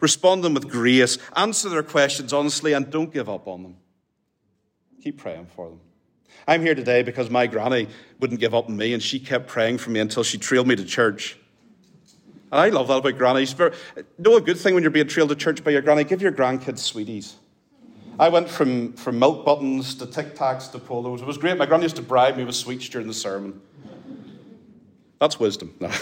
Respond 0.00 0.42
them 0.42 0.54
with 0.54 0.70
grace. 0.70 1.18
Answer 1.36 1.68
their 1.68 1.82
questions 1.82 2.32
honestly, 2.32 2.72
and 2.72 2.90
don't 2.90 3.12
give 3.12 3.28
up 3.28 3.46
on 3.46 3.62
them. 3.62 3.76
Keep 5.02 5.18
praying 5.18 5.46
for 5.54 5.68
them. 5.68 5.80
I'm 6.48 6.62
here 6.62 6.74
today 6.74 7.02
because 7.02 7.28
my 7.28 7.46
granny 7.46 7.88
wouldn't 8.18 8.40
give 8.40 8.54
up 8.54 8.70
on 8.70 8.78
me, 8.78 8.94
and 8.94 9.02
she 9.02 9.20
kept 9.20 9.46
praying 9.46 9.76
for 9.76 9.90
me 9.90 10.00
until 10.00 10.22
she 10.22 10.38
trailed 10.38 10.66
me 10.66 10.74
to 10.76 10.86
church. 10.86 11.38
And 12.50 12.62
I 12.62 12.70
love 12.70 12.88
that 12.88 12.96
about 12.96 13.18
grannies. 13.18 13.54
You 13.58 13.72
know 14.18 14.36
a 14.36 14.40
good 14.40 14.56
thing 14.56 14.72
when 14.72 14.82
you're 14.82 14.90
being 14.90 15.06
trailed 15.06 15.28
to 15.28 15.36
church 15.36 15.62
by 15.62 15.70
your 15.70 15.82
granny? 15.82 16.04
Give 16.04 16.22
your 16.22 16.32
grandkids 16.32 16.78
sweeties. 16.78 17.36
I 18.18 18.28
went 18.28 18.48
from, 18.48 18.92
from 18.92 19.18
milk 19.18 19.44
buttons 19.44 19.96
to 19.96 20.06
Tic 20.06 20.36
Tacs 20.36 20.70
to 20.72 20.78
polos. 20.78 21.20
It 21.20 21.26
was 21.26 21.38
great. 21.38 21.56
My 21.56 21.66
granny 21.66 21.84
used 21.84 21.96
to 21.96 22.02
bribe 22.02 22.36
me 22.36 22.44
with 22.44 22.54
sweets 22.54 22.88
during 22.88 23.08
the 23.08 23.14
sermon. 23.14 23.60
That's 25.18 25.40
wisdom. 25.40 25.74
No. 25.80 25.90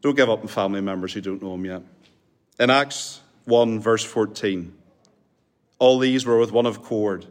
don't 0.00 0.16
give 0.16 0.30
up 0.30 0.40
on 0.40 0.48
family 0.48 0.80
members 0.80 1.12
who 1.12 1.20
don't 1.20 1.42
know 1.42 1.54
him 1.54 1.66
yet. 1.66 1.82
In 2.58 2.70
Acts 2.70 3.20
1, 3.44 3.80
verse 3.80 4.04
14, 4.04 4.72
all 5.78 5.98
these 5.98 6.24
were 6.24 6.38
with 6.38 6.52
one 6.52 6.66
accord, 6.66 7.26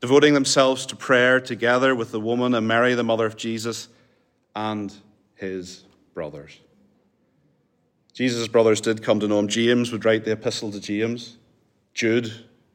devoting 0.00 0.34
themselves 0.34 0.84
to 0.86 0.96
prayer 0.96 1.40
together 1.40 1.94
with 1.94 2.10
the 2.10 2.20
woman 2.20 2.54
and 2.54 2.68
Mary, 2.68 2.94
the 2.94 3.04
mother 3.04 3.24
of 3.24 3.36
Jesus, 3.36 3.88
and 4.54 4.92
his 5.36 5.84
brothers. 6.12 6.60
Jesus' 8.12 8.46
brothers 8.46 8.80
did 8.80 9.02
come 9.02 9.20
to 9.20 9.28
know 9.28 9.38
him. 9.38 9.48
James 9.48 9.90
would 9.90 10.04
write 10.04 10.24
the 10.24 10.32
epistle 10.32 10.70
to 10.70 10.80
James. 10.80 11.38
Jude, 11.94 12.32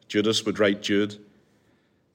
Judas 0.08 0.46
would 0.46 0.60
write 0.60 0.82
Jude. 0.82 1.18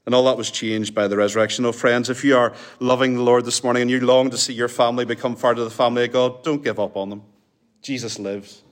And 0.07 0.15
all 0.15 0.25
that 0.25 0.37
was 0.37 0.51
changed 0.51 0.95
by 0.95 1.09
the 1.09 1.17
resurrection. 1.17 1.65
Oh, 1.65 1.73
friends, 1.73 2.11
if 2.11 2.25
you 2.25 2.37
are 2.37 2.53
loving 2.79 3.15
the 3.15 3.23
Lord 3.23 3.45
this 3.45 3.63
morning 3.65 3.83
and 3.83 3.91
you 3.91 4.01
long 4.01 4.31
to 4.31 4.37
see 4.37 4.53
your 4.53 4.69
family 4.69 5.05
become 5.05 5.35
part 5.35 5.59
of 5.59 5.65
the 5.65 5.71
family 5.71 6.05
of 6.05 6.13
God, 6.13 6.43
don't 6.43 6.63
give 6.63 6.79
up 6.79 6.97
on 6.97 7.09
them. 7.09 7.23
Jesus 7.81 8.19
lives. 8.19 8.63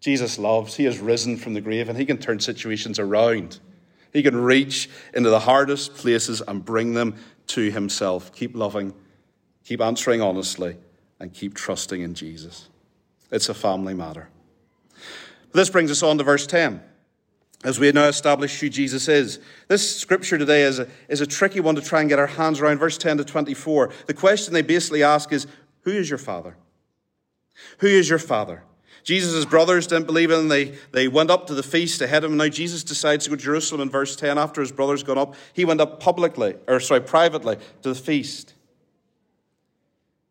Jesus 0.00 0.38
loves. 0.38 0.74
He 0.74 0.84
has 0.84 0.98
risen 0.98 1.36
from 1.36 1.54
the 1.54 1.60
grave 1.60 1.88
and 1.88 1.96
he 1.96 2.04
can 2.04 2.18
turn 2.18 2.40
situations 2.40 2.98
around. 2.98 3.60
He 4.12 4.22
can 4.22 4.36
reach 4.36 4.90
into 5.14 5.30
the 5.30 5.40
hardest 5.40 5.94
places 5.94 6.42
and 6.46 6.64
bring 6.64 6.94
them 6.94 7.16
to 7.48 7.70
himself. 7.70 8.32
Keep 8.34 8.56
loving, 8.56 8.92
keep 9.64 9.80
answering 9.80 10.20
honestly, 10.20 10.76
and 11.20 11.32
keep 11.32 11.54
trusting 11.54 12.00
in 12.00 12.14
Jesus. 12.14 12.68
It's 13.30 13.48
a 13.48 13.54
family 13.54 13.94
matter. 13.94 14.28
This 15.52 15.70
brings 15.70 15.90
us 15.90 16.02
on 16.02 16.18
to 16.18 16.24
verse 16.24 16.46
10 16.46 16.82
as 17.64 17.78
we 17.78 17.92
now 17.92 18.06
establish 18.06 18.58
who 18.60 18.68
Jesus 18.68 19.08
is. 19.08 19.38
This 19.68 19.98
scripture 19.98 20.38
today 20.38 20.62
is 20.62 20.78
a, 20.78 20.88
is 21.08 21.20
a 21.20 21.26
tricky 21.26 21.60
one 21.60 21.76
to 21.76 21.80
try 21.80 22.00
and 22.00 22.08
get 22.08 22.18
our 22.18 22.26
hands 22.26 22.60
around. 22.60 22.78
Verse 22.78 22.98
10 22.98 23.18
to 23.18 23.24
24. 23.24 23.90
The 24.06 24.14
question 24.14 24.52
they 24.52 24.62
basically 24.62 25.02
ask 25.02 25.32
is, 25.32 25.46
Who 25.82 25.92
is 25.92 26.08
your 26.08 26.18
father? 26.18 26.56
Who 27.78 27.86
is 27.86 28.08
your 28.08 28.18
father? 28.18 28.64
Jesus' 29.04 29.44
brothers 29.44 29.86
didn't 29.86 30.06
believe 30.06 30.30
in 30.30 30.40
him. 30.40 30.48
They, 30.48 30.74
they 30.92 31.08
went 31.08 31.30
up 31.30 31.46
to 31.48 31.54
the 31.54 31.62
feast 31.62 32.00
ahead 32.00 32.24
of 32.24 32.30
him. 32.30 32.36
Now 32.36 32.48
Jesus 32.48 32.84
decides 32.84 33.24
to 33.24 33.30
go 33.30 33.36
to 33.36 33.42
Jerusalem 33.42 33.80
in 33.80 33.90
verse 33.90 34.14
10. 34.14 34.38
After 34.38 34.60
his 34.60 34.72
brothers 34.72 35.02
gone 35.02 35.18
up, 35.18 35.34
he 35.52 35.64
went 35.64 35.80
up 35.80 36.00
publicly, 36.00 36.54
or 36.68 36.78
sorry, 36.78 37.00
privately 37.00 37.56
to 37.82 37.88
the 37.88 37.94
feast. 37.94 38.54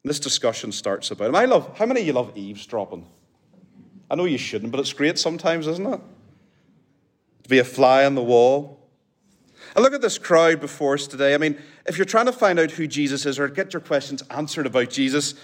This 0.03 0.19
discussion 0.19 0.71
starts 0.71 1.11
about 1.11 1.29
him. 1.29 1.35
I 1.35 1.45
love, 1.45 1.77
how 1.77 1.85
many 1.85 2.01
of 2.01 2.07
you 2.07 2.13
love 2.13 2.31
eavesdropping? 2.35 3.07
I 4.09 4.15
know 4.15 4.25
you 4.25 4.37
shouldn't, 4.37 4.71
but 4.71 4.79
it's 4.79 4.93
great 4.93 5.19
sometimes, 5.19 5.67
isn't 5.67 5.85
it? 5.85 6.01
Be 7.51 7.59
a 7.59 7.63
fly 7.63 8.05
on 8.05 8.15
the 8.15 8.23
wall. 8.23 8.79
And 9.75 9.83
look 9.83 9.93
at 9.93 10.01
this 10.01 10.17
crowd 10.17 10.59
before 10.59 10.95
us 10.95 11.05
today. 11.05 11.35
I 11.35 11.37
mean, 11.37 11.57
if 11.85 11.97
you're 11.97 12.05
trying 12.05 12.25
to 12.25 12.31
find 12.31 12.59
out 12.59 12.71
who 12.71 12.87
Jesus 12.87 13.25
is 13.25 13.37
or 13.37 13.47
get 13.47 13.73
your 13.73 13.81
questions 13.81 14.23
answered 14.31 14.65
about 14.65 14.89
Jesus, 14.89 15.35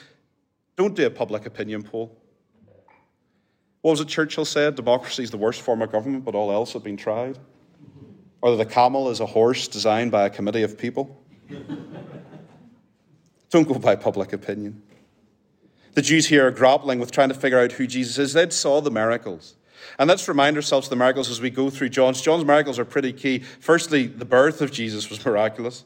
don't 0.76 0.96
do 0.96 1.06
a 1.06 1.10
public 1.10 1.46
opinion 1.46 1.84
poll. 1.84 2.18
What 3.82 3.92
was 3.92 4.02
it 4.02 4.08
Churchill 4.08 4.46
said? 4.46 4.76
Democracy 4.76 5.24
is 5.24 5.32
the 5.32 5.38
worst 5.38 5.62
form 5.62 5.82
of 5.82 5.92
government, 5.92 6.26
but 6.26 6.34
all 6.34 6.52
else 6.52 6.74
have 6.74 6.84
been 6.84 6.98
tried. 6.98 7.38
Or 8.42 8.56
that 8.56 8.58
the 8.58 8.74
camel 8.74 9.10
is 9.10 9.20
a 9.20 9.26
horse 9.26 9.68
designed 9.68 10.12
by 10.12 10.26
a 10.26 10.30
committee 10.30 10.64
of 10.64 10.78
people. 10.78 11.24
don't 13.50 13.68
go 13.68 13.76
by 13.76 13.96
public 13.96 14.34
opinion. 14.34 14.82
The 15.94 16.02
Jews 16.02 16.28
here 16.28 16.48
are 16.48 16.52
grappling 16.52 17.00
with 17.00 17.12
trying 17.12 17.30
to 17.30 17.36
figure 17.36 17.60
out 17.60 17.74
who 17.74 17.88
Jesus 17.88 18.18
is. 18.18 18.34
They'd 18.34 18.54
saw 18.54 18.82
the 18.82 18.92
miracles. 18.92 19.57
And 20.00 20.08
let's 20.08 20.28
remind 20.28 20.56
ourselves 20.56 20.88
of 20.88 20.92
the 20.92 20.96
miracles 20.96 21.30
as 21.30 21.42
we 21.42 21.50
go 21.50 21.70
through 21.70 21.90
John's. 21.90 22.22
John's 22.22 22.46
miracles 22.46 22.80
are 22.80 22.86
pretty 22.86 23.14
key. 23.14 23.40
Firstly, 23.40 24.08
the 24.08 24.26
birth 24.26 24.62
of 24.62 24.72
Jesus 24.72 25.10
was 25.10 25.24
miraculous. 25.26 25.86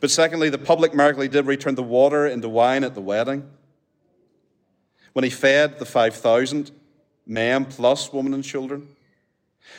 But 0.00 0.10
secondly, 0.10 0.48
the 0.48 0.58
public 0.58 0.94
miracle 0.94 1.22
he 1.22 1.28
did 1.28 1.46
return 1.46 1.74
the 1.74 1.82
water 1.82 2.26
into 2.26 2.48
wine 2.48 2.84
at 2.84 2.94
the 2.94 3.00
wedding. 3.00 3.48
When 5.12 5.24
he 5.24 5.30
fed 5.30 5.78
the 5.78 5.84
5,000 5.84 6.70
men 7.26 7.64
plus 7.66 8.12
women 8.12 8.34
and 8.34 8.44
children. 8.44 8.88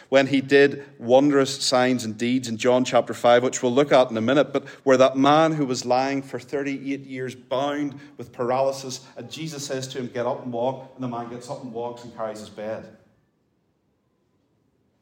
When 0.09 0.27
he 0.27 0.41
did 0.41 0.83
wondrous 0.97 1.61
signs 1.63 2.05
and 2.05 2.17
deeds 2.17 2.47
in 2.47 2.57
John 2.57 2.85
chapter 2.85 3.13
5, 3.13 3.43
which 3.43 3.61
we'll 3.61 3.71
look 3.71 3.91
at 3.91 4.09
in 4.09 4.17
a 4.17 4.21
minute, 4.21 4.51
but 4.51 4.67
where 4.83 4.97
that 4.97 5.15
man 5.15 5.51
who 5.51 5.65
was 5.65 5.85
lying 5.85 6.23
for 6.23 6.39
38 6.39 7.01
years 7.01 7.35
bound 7.35 7.99
with 8.17 8.31
paralysis, 8.31 9.05
and 9.15 9.29
Jesus 9.29 9.65
says 9.65 9.87
to 9.89 9.99
him, 9.99 10.07
Get 10.07 10.25
up 10.25 10.43
and 10.43 10.51
walk, 10.51 10.91
and 10.95 11.03
the 11.03 11.07
man 11.07 11.29
gets 11.29 11.49
up 11.49 11.63
and 11.63 11.71
walks 11.71 12.03
and 12.03 12.15
carries 12.15 12.39
his 12.39 12.49
bed. 12.49 12.97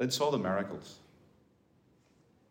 They 0.04 0.10
saw 0.10 0.32
the 0.32 0.38
miracles. 0.38 1.00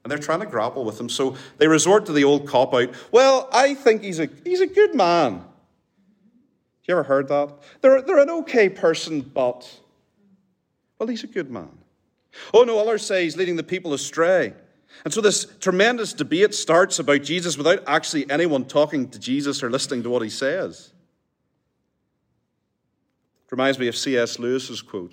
And 0.02 0.10
they're 0.10 0.18
trying 0.18 0.40
to 0.40 0.46
grapple 0.46 0.84
with 0.84 0.98
them. 0.98 1.08
So 1.08 1.36
they 1.58 1.68
resort 1.68 2.06
to 2.06 2.12
the 2.12 2.24
old 2.24 2.48
cop 2.48 2.72
out. 2.74 2.94
Well, 3.12 3.48
I 3.52 3.74
think 3.74 4.02
he's 4.02 4.18
a, 4.18 4.28
he's 4.44 4.60
a 4.60 4.66
good 4.66 4.94
man. 4.94 5.34
Have 5.34 5.44
you 6.88 6.94
ever 6.94 7.02
heard 7.04 7.28
that? 7.28 7.52
They're, 7.80 8.02
they're 8.02 8.18
an 8.18 8.30
okay 8.30 8.68
person, 8.68 9.20
but, 9.20 9.80
well, 10.98 11.08
he's 11.08 11.24
a 11.24 11.28
good 11.28 11.50
man. 11.50 11.70
Oh, 12.52 12.64
no, 12.64 12.78
others 12.78 13.04
say 13.04 13.24
he's 13.24 13.36
leading 13.36 13.56
the 13.56 13.62
people 13.62 13.92
astray. 13.92 14.54
And 15.04 15.12
so 15.12 15.20
this 15.20 15.46
tremendous 15.60 16.12
debate 16.12 16.54
starts 16.54 16.98
about 16.98 17.22
Jesus 17.22 17.56
without 17.56 17.82
actually 17.86 18.28
anyone 18.30 18.64
talking 18.64 19.08
to 19.10 19.18
Jesus 19.18 19.62
or 19.62 19.70
listening 19.70 20.02
to 20.02 20.10
what 20.10 20.22
he 20.22 20.30
says. 20.30 20.92
It 23.46 23.52
reminds 23.52 23.78
me 23.78 23.88
of 23.88 23.96
C.S. 23.96 24.38
Lewis's 24.38 24.80
quote 24.82 25.12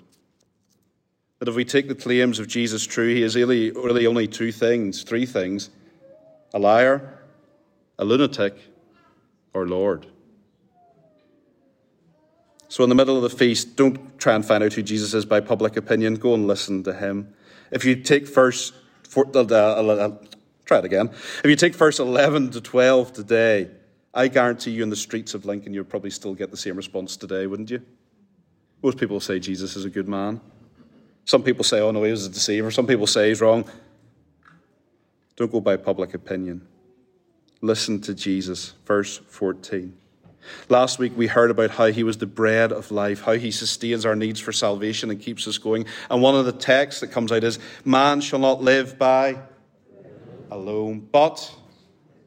that 1.40 1.48
if 1.48 1.54
we 1.54 1.64
take 1.64 1.88
the 1.88 1.94
claims 1.94 2.38
of 2.38 2.46
Jesus 2.46 2.86
true, 2.86 3.12
he 3.12 3.22
is 3.22 3.34
really, 3.34 3.70
really 3.72 4.06
only 4.06 4.28
two 4.28 4.52
things, 4.52 5.02
three 5.02 5.26
things 5.26 5.70
a 6.52 6.58
liar, 6.58 7.18
a 7.98 8.04
lunatic, 8.04 8.56
or 9.54 9.66
Lord. 9.66 10.06
So, 12.68 12.84
in 12.84 12.88
the 12.88 12.94
middle 12.94 13.16
of 13.16 13.22
the 13.22 13.36
feast, 13.36 13.76
don't 13.76 14.18
try 14.18 14.34
and 14.34 14.44
find 14.44 14.62
out 14.62 14.74
who 14.74 14.82
Jesus 14.82 15.14
is 15.14 15.24
by 15.24 15.40
public 15.40 15.76
opinion. 15.76 16.16
Go 16.16 16.34
and 16.34 16.46
listen 16.46 16.82
to 16.84 16.92
him. 16.92 17.34
If 17.70 17.84
you 17.84 17.96
take 17.96 18.28
first, 18.28 18.74
uh, 19.16 19.22
uh, 19.32 19.42
uh, 19.42 20.16
try 20.66 20.78
it 20.78 20.84
again. 20.84 21.08
If 21.08 21.46
you 21.46 21.56
take 21.56 21.74
verse 21.74 21.98
11 21.98 22.50
to 22.50 22.60
12 22.60 23.12
today, 23.12 23.70
I 24.12 24.28
guarantee 24.28 24.72
you 24.72 24.82
in 24.82 24.90
the 24.90 24.96
streets 24.96 25.34
of 25.34 25.46
Lincoln, 25.46 25.72
you'll 25.72 25.84
probably 25.84 26.10
still 26.10 26.34
get 26.34 26.50
the 26.50 26.56
same 26.56 26.76
response 26.76 27.16
today, 27.16 27.46
wouldn't 27.46 27.70
you? 27.70 27.80
Most 28.82 28.98
people 28.98 29.20
say 29.20 29.38
Jesus 29.38 29.76
is 29.76 29.84
a 29.84 29.90
good 29.90 30.08
man. 30.08 30.40
Some 31.24 31.42
people 31.42 31.64
say, 31.64 31.80
oh 31.80 31.90
no, 31.90 32.02
he 32.02 32.10
was 32.10 32.26
a 32.26 32.30
deceiver. 32.30 32.70
Some 32.70 32.86
people 32.86 33.06
say 33.06 33.28
he's 33.28 33.40
wrong. 33.40 33.64
Don't 35.36 35.50
go 35.50 35.60
by 35.60 35.76
public 35.76 36.14
opinion. 36.14 36.66
Listen 37.62 38.00
to 38.02 38.14
Jesus. 38.14 38.74
Verse 38.84 39.18
14. 39.18 39.96
Last 40.68 40.98
week 40.98 41.12
we 41.16 41.26
heard 41.26 41.50
about 41.50 41.70
how 41.70 41.86
he 41.86 42.02
was 42.02 42.18
the 42.18 42.26
bread 42.26 42.72
of 42.72 42.90
life, 42.90 43.22
how 43.22 43.34
he 43.34 43.50
sustains 43.50 44.06
our 44.06 44.16
needs 44.16 44.40
for 44.40 44.52
salvation 44.52 45.10
and 45.10 45.20
keeps 45.20 45.46
us 45.46 45.58
going. 45.58 45.86
And 46.10 46.22
one 46.22 46.34
of 46.34 46.46
the 46.46 46.52
texts 46.52 47.00
that 47.00 47.08
comes 47.08 47.30
out 47.32 47.44
is 47.44 47.58
Man 47.84 48.20
shall 48.20 48.38
not 48.38 48.62
live 48.62 48.98
by 48.98 49.38
alone, 50.50 51.08
but 51.12 51.54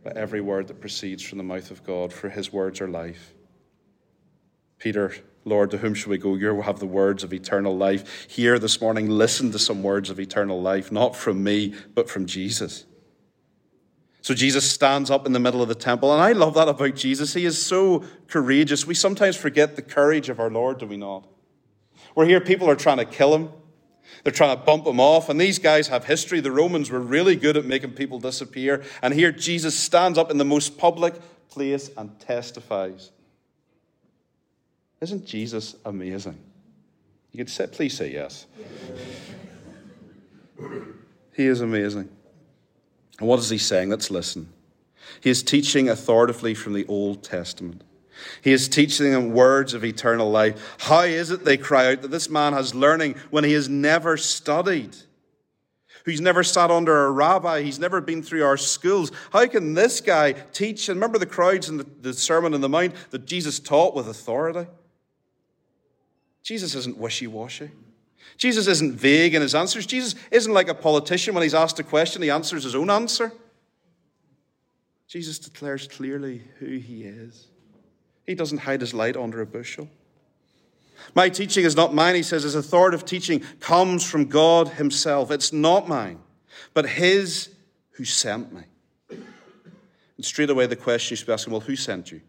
by 0.04 0.12
every 0.12 0.42
word 0.42 0.68
that 0.68 0.80
proceeds 0.80 1.24
from 1.24 1.38
the 1.38 1.44
mouth 1.44 1.72
of 1.72 1.84
God, 1.84 2.14
for 2.14 2.30
his 2.30 2.54
words 2.54 2.82
are 2.82 2.88
life. 2.88 3.34
Peter, 4.84 5.16
Lord, 5.46 5.72
to 5.72 5.78
whom 5.78 5.94
shall 5.94 6.10
we 6.10 6.18
go? 6.18 6.36
You 6.36 6.62
have 6.62 6.80
the 6.80 6.86
words 6.86 7.24
of 7.24 7.32
eternal 7.32 7.78
life. 7.78 8.28
Here 8.30 8.60
this 8.60 8.82
morning, 8.82 9.10
listen 9.10 9.50
to 9.54 9.60
some 9.60 9.82
words 9.82 10.10
of 10.10 10.20
eternal 10.20 10.62
life, 10.62 10.92
not 10.92 11.16
from 11.16 11.42
me, 11.42 11.74
but 11.96 12.10
from 12.10 12.25
Jesus. 12.25 12.84
So 14.20 14.34
Jesus 14.34 14.70
stands 14.70 15.10
up 15.10 15.25
in 15.25 15.32
the 15.32 15.40
middle 15.40 15.62
of 15.62 15.70
the 15.70 15.74
temple. 15.74 16.12
And 16.12 16.22
I 16.22 16.34
love 16.34 16.56
that 16.56 16.68
about 16.68 16.96
Jesus. 16.96 17.34
He 17.34 17.46
is 17.46 17.66
so 17.66 18.04
courageous. 18.28 18.86
We 18.86 18.94
sometimes 18.94 19.38
forget 19.38 19.78
the 19.78 19.82
courage 19.82 20.28
of 20.28 20.38
our 20.38 20.50
Lord, 20.50 20.80
do 20.80 20.86
we 20.86 20.98
not? 20.98 21.30
We're 22.13 22.25
here, 22.25 22.42
people 22.42 22.70
are 22.70 22.75
trying 22.75 22.98
to 22.98 23.06
kill 23.06 23.34
him. 23.34 23.52
They're 24.25 24.34
trying 24.34 24.58
to 24.58 24.66
bump 24.66 24.86
him 24.86 25.00
off. 25.00 25.30
And 25.30 25.40
these 25.40 25.60
guys 25.60 25.88
have 25.88 26.04
history. 26.04 26.42
The 26.42 26.52
Romans 26.52 26.92
were 26.92 27.00
really 27.00 27.38
good 27.38 27.56
at 27.56 27.63
making 27.63 27.92
people 27.92 28.20
disappear. 28.20 28.84
And 29.02 29.13
here 29.13 29.32
Jesus 29.32 29.80
stands 29.80 30.18
up 30.18 30.30
in 30.30 30.40
the 30.40 30.44
most 30.44 30.78
public 30.78 31.16
place 31.48 31.90
and 31.96 32.20
testifies. 32.20 33.12
Isn't 35.03 35.25
Jesus 35.25 35.75
amazing? 35.83 36.39
You 37.33 37.38
could 37.39 37.50
say, 37.50 37.67
please 37.67 37.98
say 37.98 38.12
yes. 38.12 38.45
He 41.36 41.48
is 41.48 41.62
amazing. 41.62 42.10
And 43.17 43.27
what 43.27 43.39
is 43.39 43.50
he 43.50 43.57
saying? 43.57 43.89
Let's 43.89 44.12
listen. 44.12 44.53
He 45.19 45.31
is 45.31 45.41
teaching 45.41 45.89
authoritatively 45.89 46.53
from 46.53 46.74
the 46.74 46.86
Old 46.86 47.24
Testament. 47.24 47.83
He 48.43 48.51
is 48.51 48.69
teaching 48.69 49.10
them 49.10 49.33
words 49.33 49.74
of 49.74 49.83
eternal 49.83 50.29
life. 50.29 50.75
How 50.77 51.01
is 51.01 51.31
it, 51.31 51.43
they 51.43 51.57
cry 51.57 51.91
out, 51.91 52.03
that 52.03 52.12
this 52.12 52.29
man 52.29 52.53
has 52.53 52.75
learning 52.75 53.15
when 53.31 53.43
he 53.43 53.53
has 53.53 53.67
never 53.67 54.15
studied? 54.15 54.95
Who's 56.05 56.22
never 56.22 56.43
sat 56.43 56.69
under 56.69 57.07
a 57.07 57.12
rabbi, 57.12 57.63
he's 57.63 57.79
never 57.79 58.00
been 58.00 58.22
through 58.22 58.45
our 58.45 58.57
schools. 58.57 59.12
How 59.31 59.48
can 59.48 59.74
this 59.74 60.01
guy 60.01 60.33
teach? 60.33 60.88
And 60.88 60.98
remember 60.98 61.17
the 61.17 61.25
crowds 61.25 61.67
in 61.67 61.77
the, 61.77 61.88
the 62.01 62.13
Sermon 62.13 62.53
on 62.53 62.62
the 62.62 62.69
Mount 62.69 62.93
that 63.10 63.25
Jesus 63.25 63.60
taught 63.60 63.95
with 63.95 64.07
authority? 64.07 64.69
Jesus 66.44 66.76
isn't 66.76 66.98
wishy 66.98 67.28
washy. 67.28 67.72
Jesus 68.38 68.68
isn't 68.68 68.94
vague 68.94 69.34
in 69.36 69.42
his 69.42 69.56
answers. 69.56 69.86
Jesus 69.86 70.16
isn't 70.32 70.54
like 70.54 70.68
a 70.68 70.76
politician 70.76 71.34
when 71.34 71.44
he's 71.44 71.54
asked 71.54 71.80
a 71.80 71.84
question, 71.84 72.22
he 72.22 72.30
answers 72.30 72.64
his 72.64 72.76
own 72.76 72.90
answer. 72.90 73.32
Jesus 75.08 75.40
declares 75.40 75.88
clearly 75.88 76.42
who 76.60 76.78
he 76.78 77.04
is. 77.04 77.48
He 78.26 78.36
doesn't 78.36 78.60
hide 78.60 78.82
his 78.82 78.94
light 78.94 79.16
under 79.16 79.42
a 79.42 79.46
bushel. 79.46 79.88
My 81.14 81.30
teaching 81.30 81.66
is 81.66 81.76
not 81.76 81.94
mine, 81.94 82.16
he 82.16 82.24
says. 82.24 82.44
His 82.44 82.56
authoritative 82.56 83.06
teaching 83.06 83.42
comes 83.60 84.10
from 84.10 84.26
God 84.26 84.70
himself. 84.70 85.32
It's 85.32 85.54
not 85.54 85.88
mine, 85.88 86.20
but 86.74 86.88
his 86.88 87.50
who 87.92 88.06
sent 88.06 88.54
me. 88.54 88.64
And 89.10 90.26
straight 90.26 90.50
away 90.50 90.66
the 90.66 90.76
question 90.76 91.14
you 91.14 91.18
should 91.18 91.28
be 91.28 91.34
asking, 91.34 91.52
well, 91.52 91.60
who 91.60 91.76
sent 91.76 92.12
you? 92.12 92.22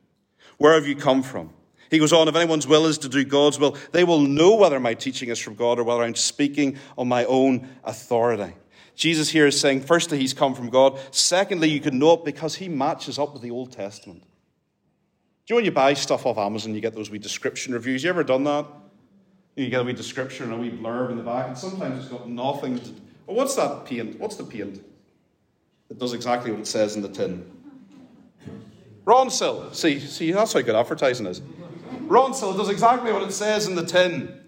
Where 0.58 0.74
have 0.74 0.86
you 0.86 0.96
come 0.96 1.22
from? 1.22 1.52
He 1.90 1.98
goes 1.98 2.12
on, 2.12 2.28
if 2.28 2.34
anyone's 2.34 2.66
will 2.66 2.86
is 2.86 2.98
to 2.98 3.08
do 3.08 3.24
God's 3.24 3.58
will, 3.58 3.76
they 3.92 4.04
will 4.04 4.20
know 4.20 4.56
whether 4.56 4.80
my 4.80 4.94
teaching 4.94 5.28
is 5.28 5.38
from 5.38 5.54
God 5.54 5.78
or 5.78 5.84
whether 5.84 6.02
I'm 6.02 6.14
speaking 6.14 6.78
on 6.96 7.08
my 7.08 7.24
own 7.26 7.68
authority. 7.84 8.54
Jesus 8.94 9.28
here 9.28 9.46
is 9.46 9.58
saying, 9.58 9.80
firstly, 9.80 10.18
he's 10.18 10.34
come 10.34 10.54
from 10.54 10.70
God. 10.70 10.98
Secondly, 11.10 11.68
you 11.68 11.80
can 11.80 11.98
know 11.98 12.14
it 12.14 12.24
because 12.24 12.54
he 12.54 12.68
matches 12.68 13.18
up 13.18 13.32
with 13.32 13.42
the 13.42 13.50
Old 13.50 13.72
Testament. 13.72 14.22
Do 14.22 15.52
you 15.52 15.54
know 15.54 15.56
when 15.58 15.64
you 15.64 15.72
buy 15.72 15.94
stuff 15.94 16.24
off 16.26 16.38
Amazon, 16.38 16.74
you 16.74 16.80
get 16.80 16.94
those 16.94 17.10
wee 17.10 17.18
description 17.18 17.74
reviews? 17.74 18.02
You 18.02 18.10
ever 18.10 18.24
done 18.24 18.44
that? 18.44 18.66
You 19.56 19.68
get 19.68 19.80
a 19.80 19.84
wee 19.84 19.92
description 19.92 20.46
and 20.46 20.54
a 20.54 20.56
wee 20.56 20.70
blurb 20.70 21.10
in 21.10 21.16
the 21.16 21.22
back, 21.22 21.48
and 21.48 21.58
sometimes 21.58 22.02
it's 22.02 22.12
got 22.12 22.28
nothing 22.28 22.78
to. 22.78 22.90
Well, 22.90 23.00
oh, 23.28 23.34
what's 23.34 23.54
that 23.56 23.84
paint? 23.84 24.18
What's 24.18 24.36
the 24.36 24.44
paint? 24.44 24.84
It 25.90 25.98
does 25.98 26.12
exactly 26.12 26.50
what 26.50 26.60
it 26.60 26.66
says 26.66 26.96
in 26.96 27.02
the 27.02 27.08
tin. 27.08 27.50
Ronseal. 29.04 29.74
See, 29.74 30.00
see, 30.00 30.32
that's 30.32 30.54
how 30.54 30.62
good 30.62 30.74
advertising 30.74 31.26
is. 31.26 31.42
Ronseal 32.08 32.56
does 32.56 32.68
exactly 32.68 33.12
what 33.12 33.22
it 33.22 33.32
says 33.32 33.66
in 33.66 33.74
the 33.74 33.84
tin. 33.84 34.40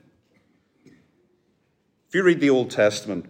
If 2.09 2.15
you 2.15 2.23
read 2.23 2.41
the 2.41 2.51
Old 2.51 2.71
Testament, 2.71 3.27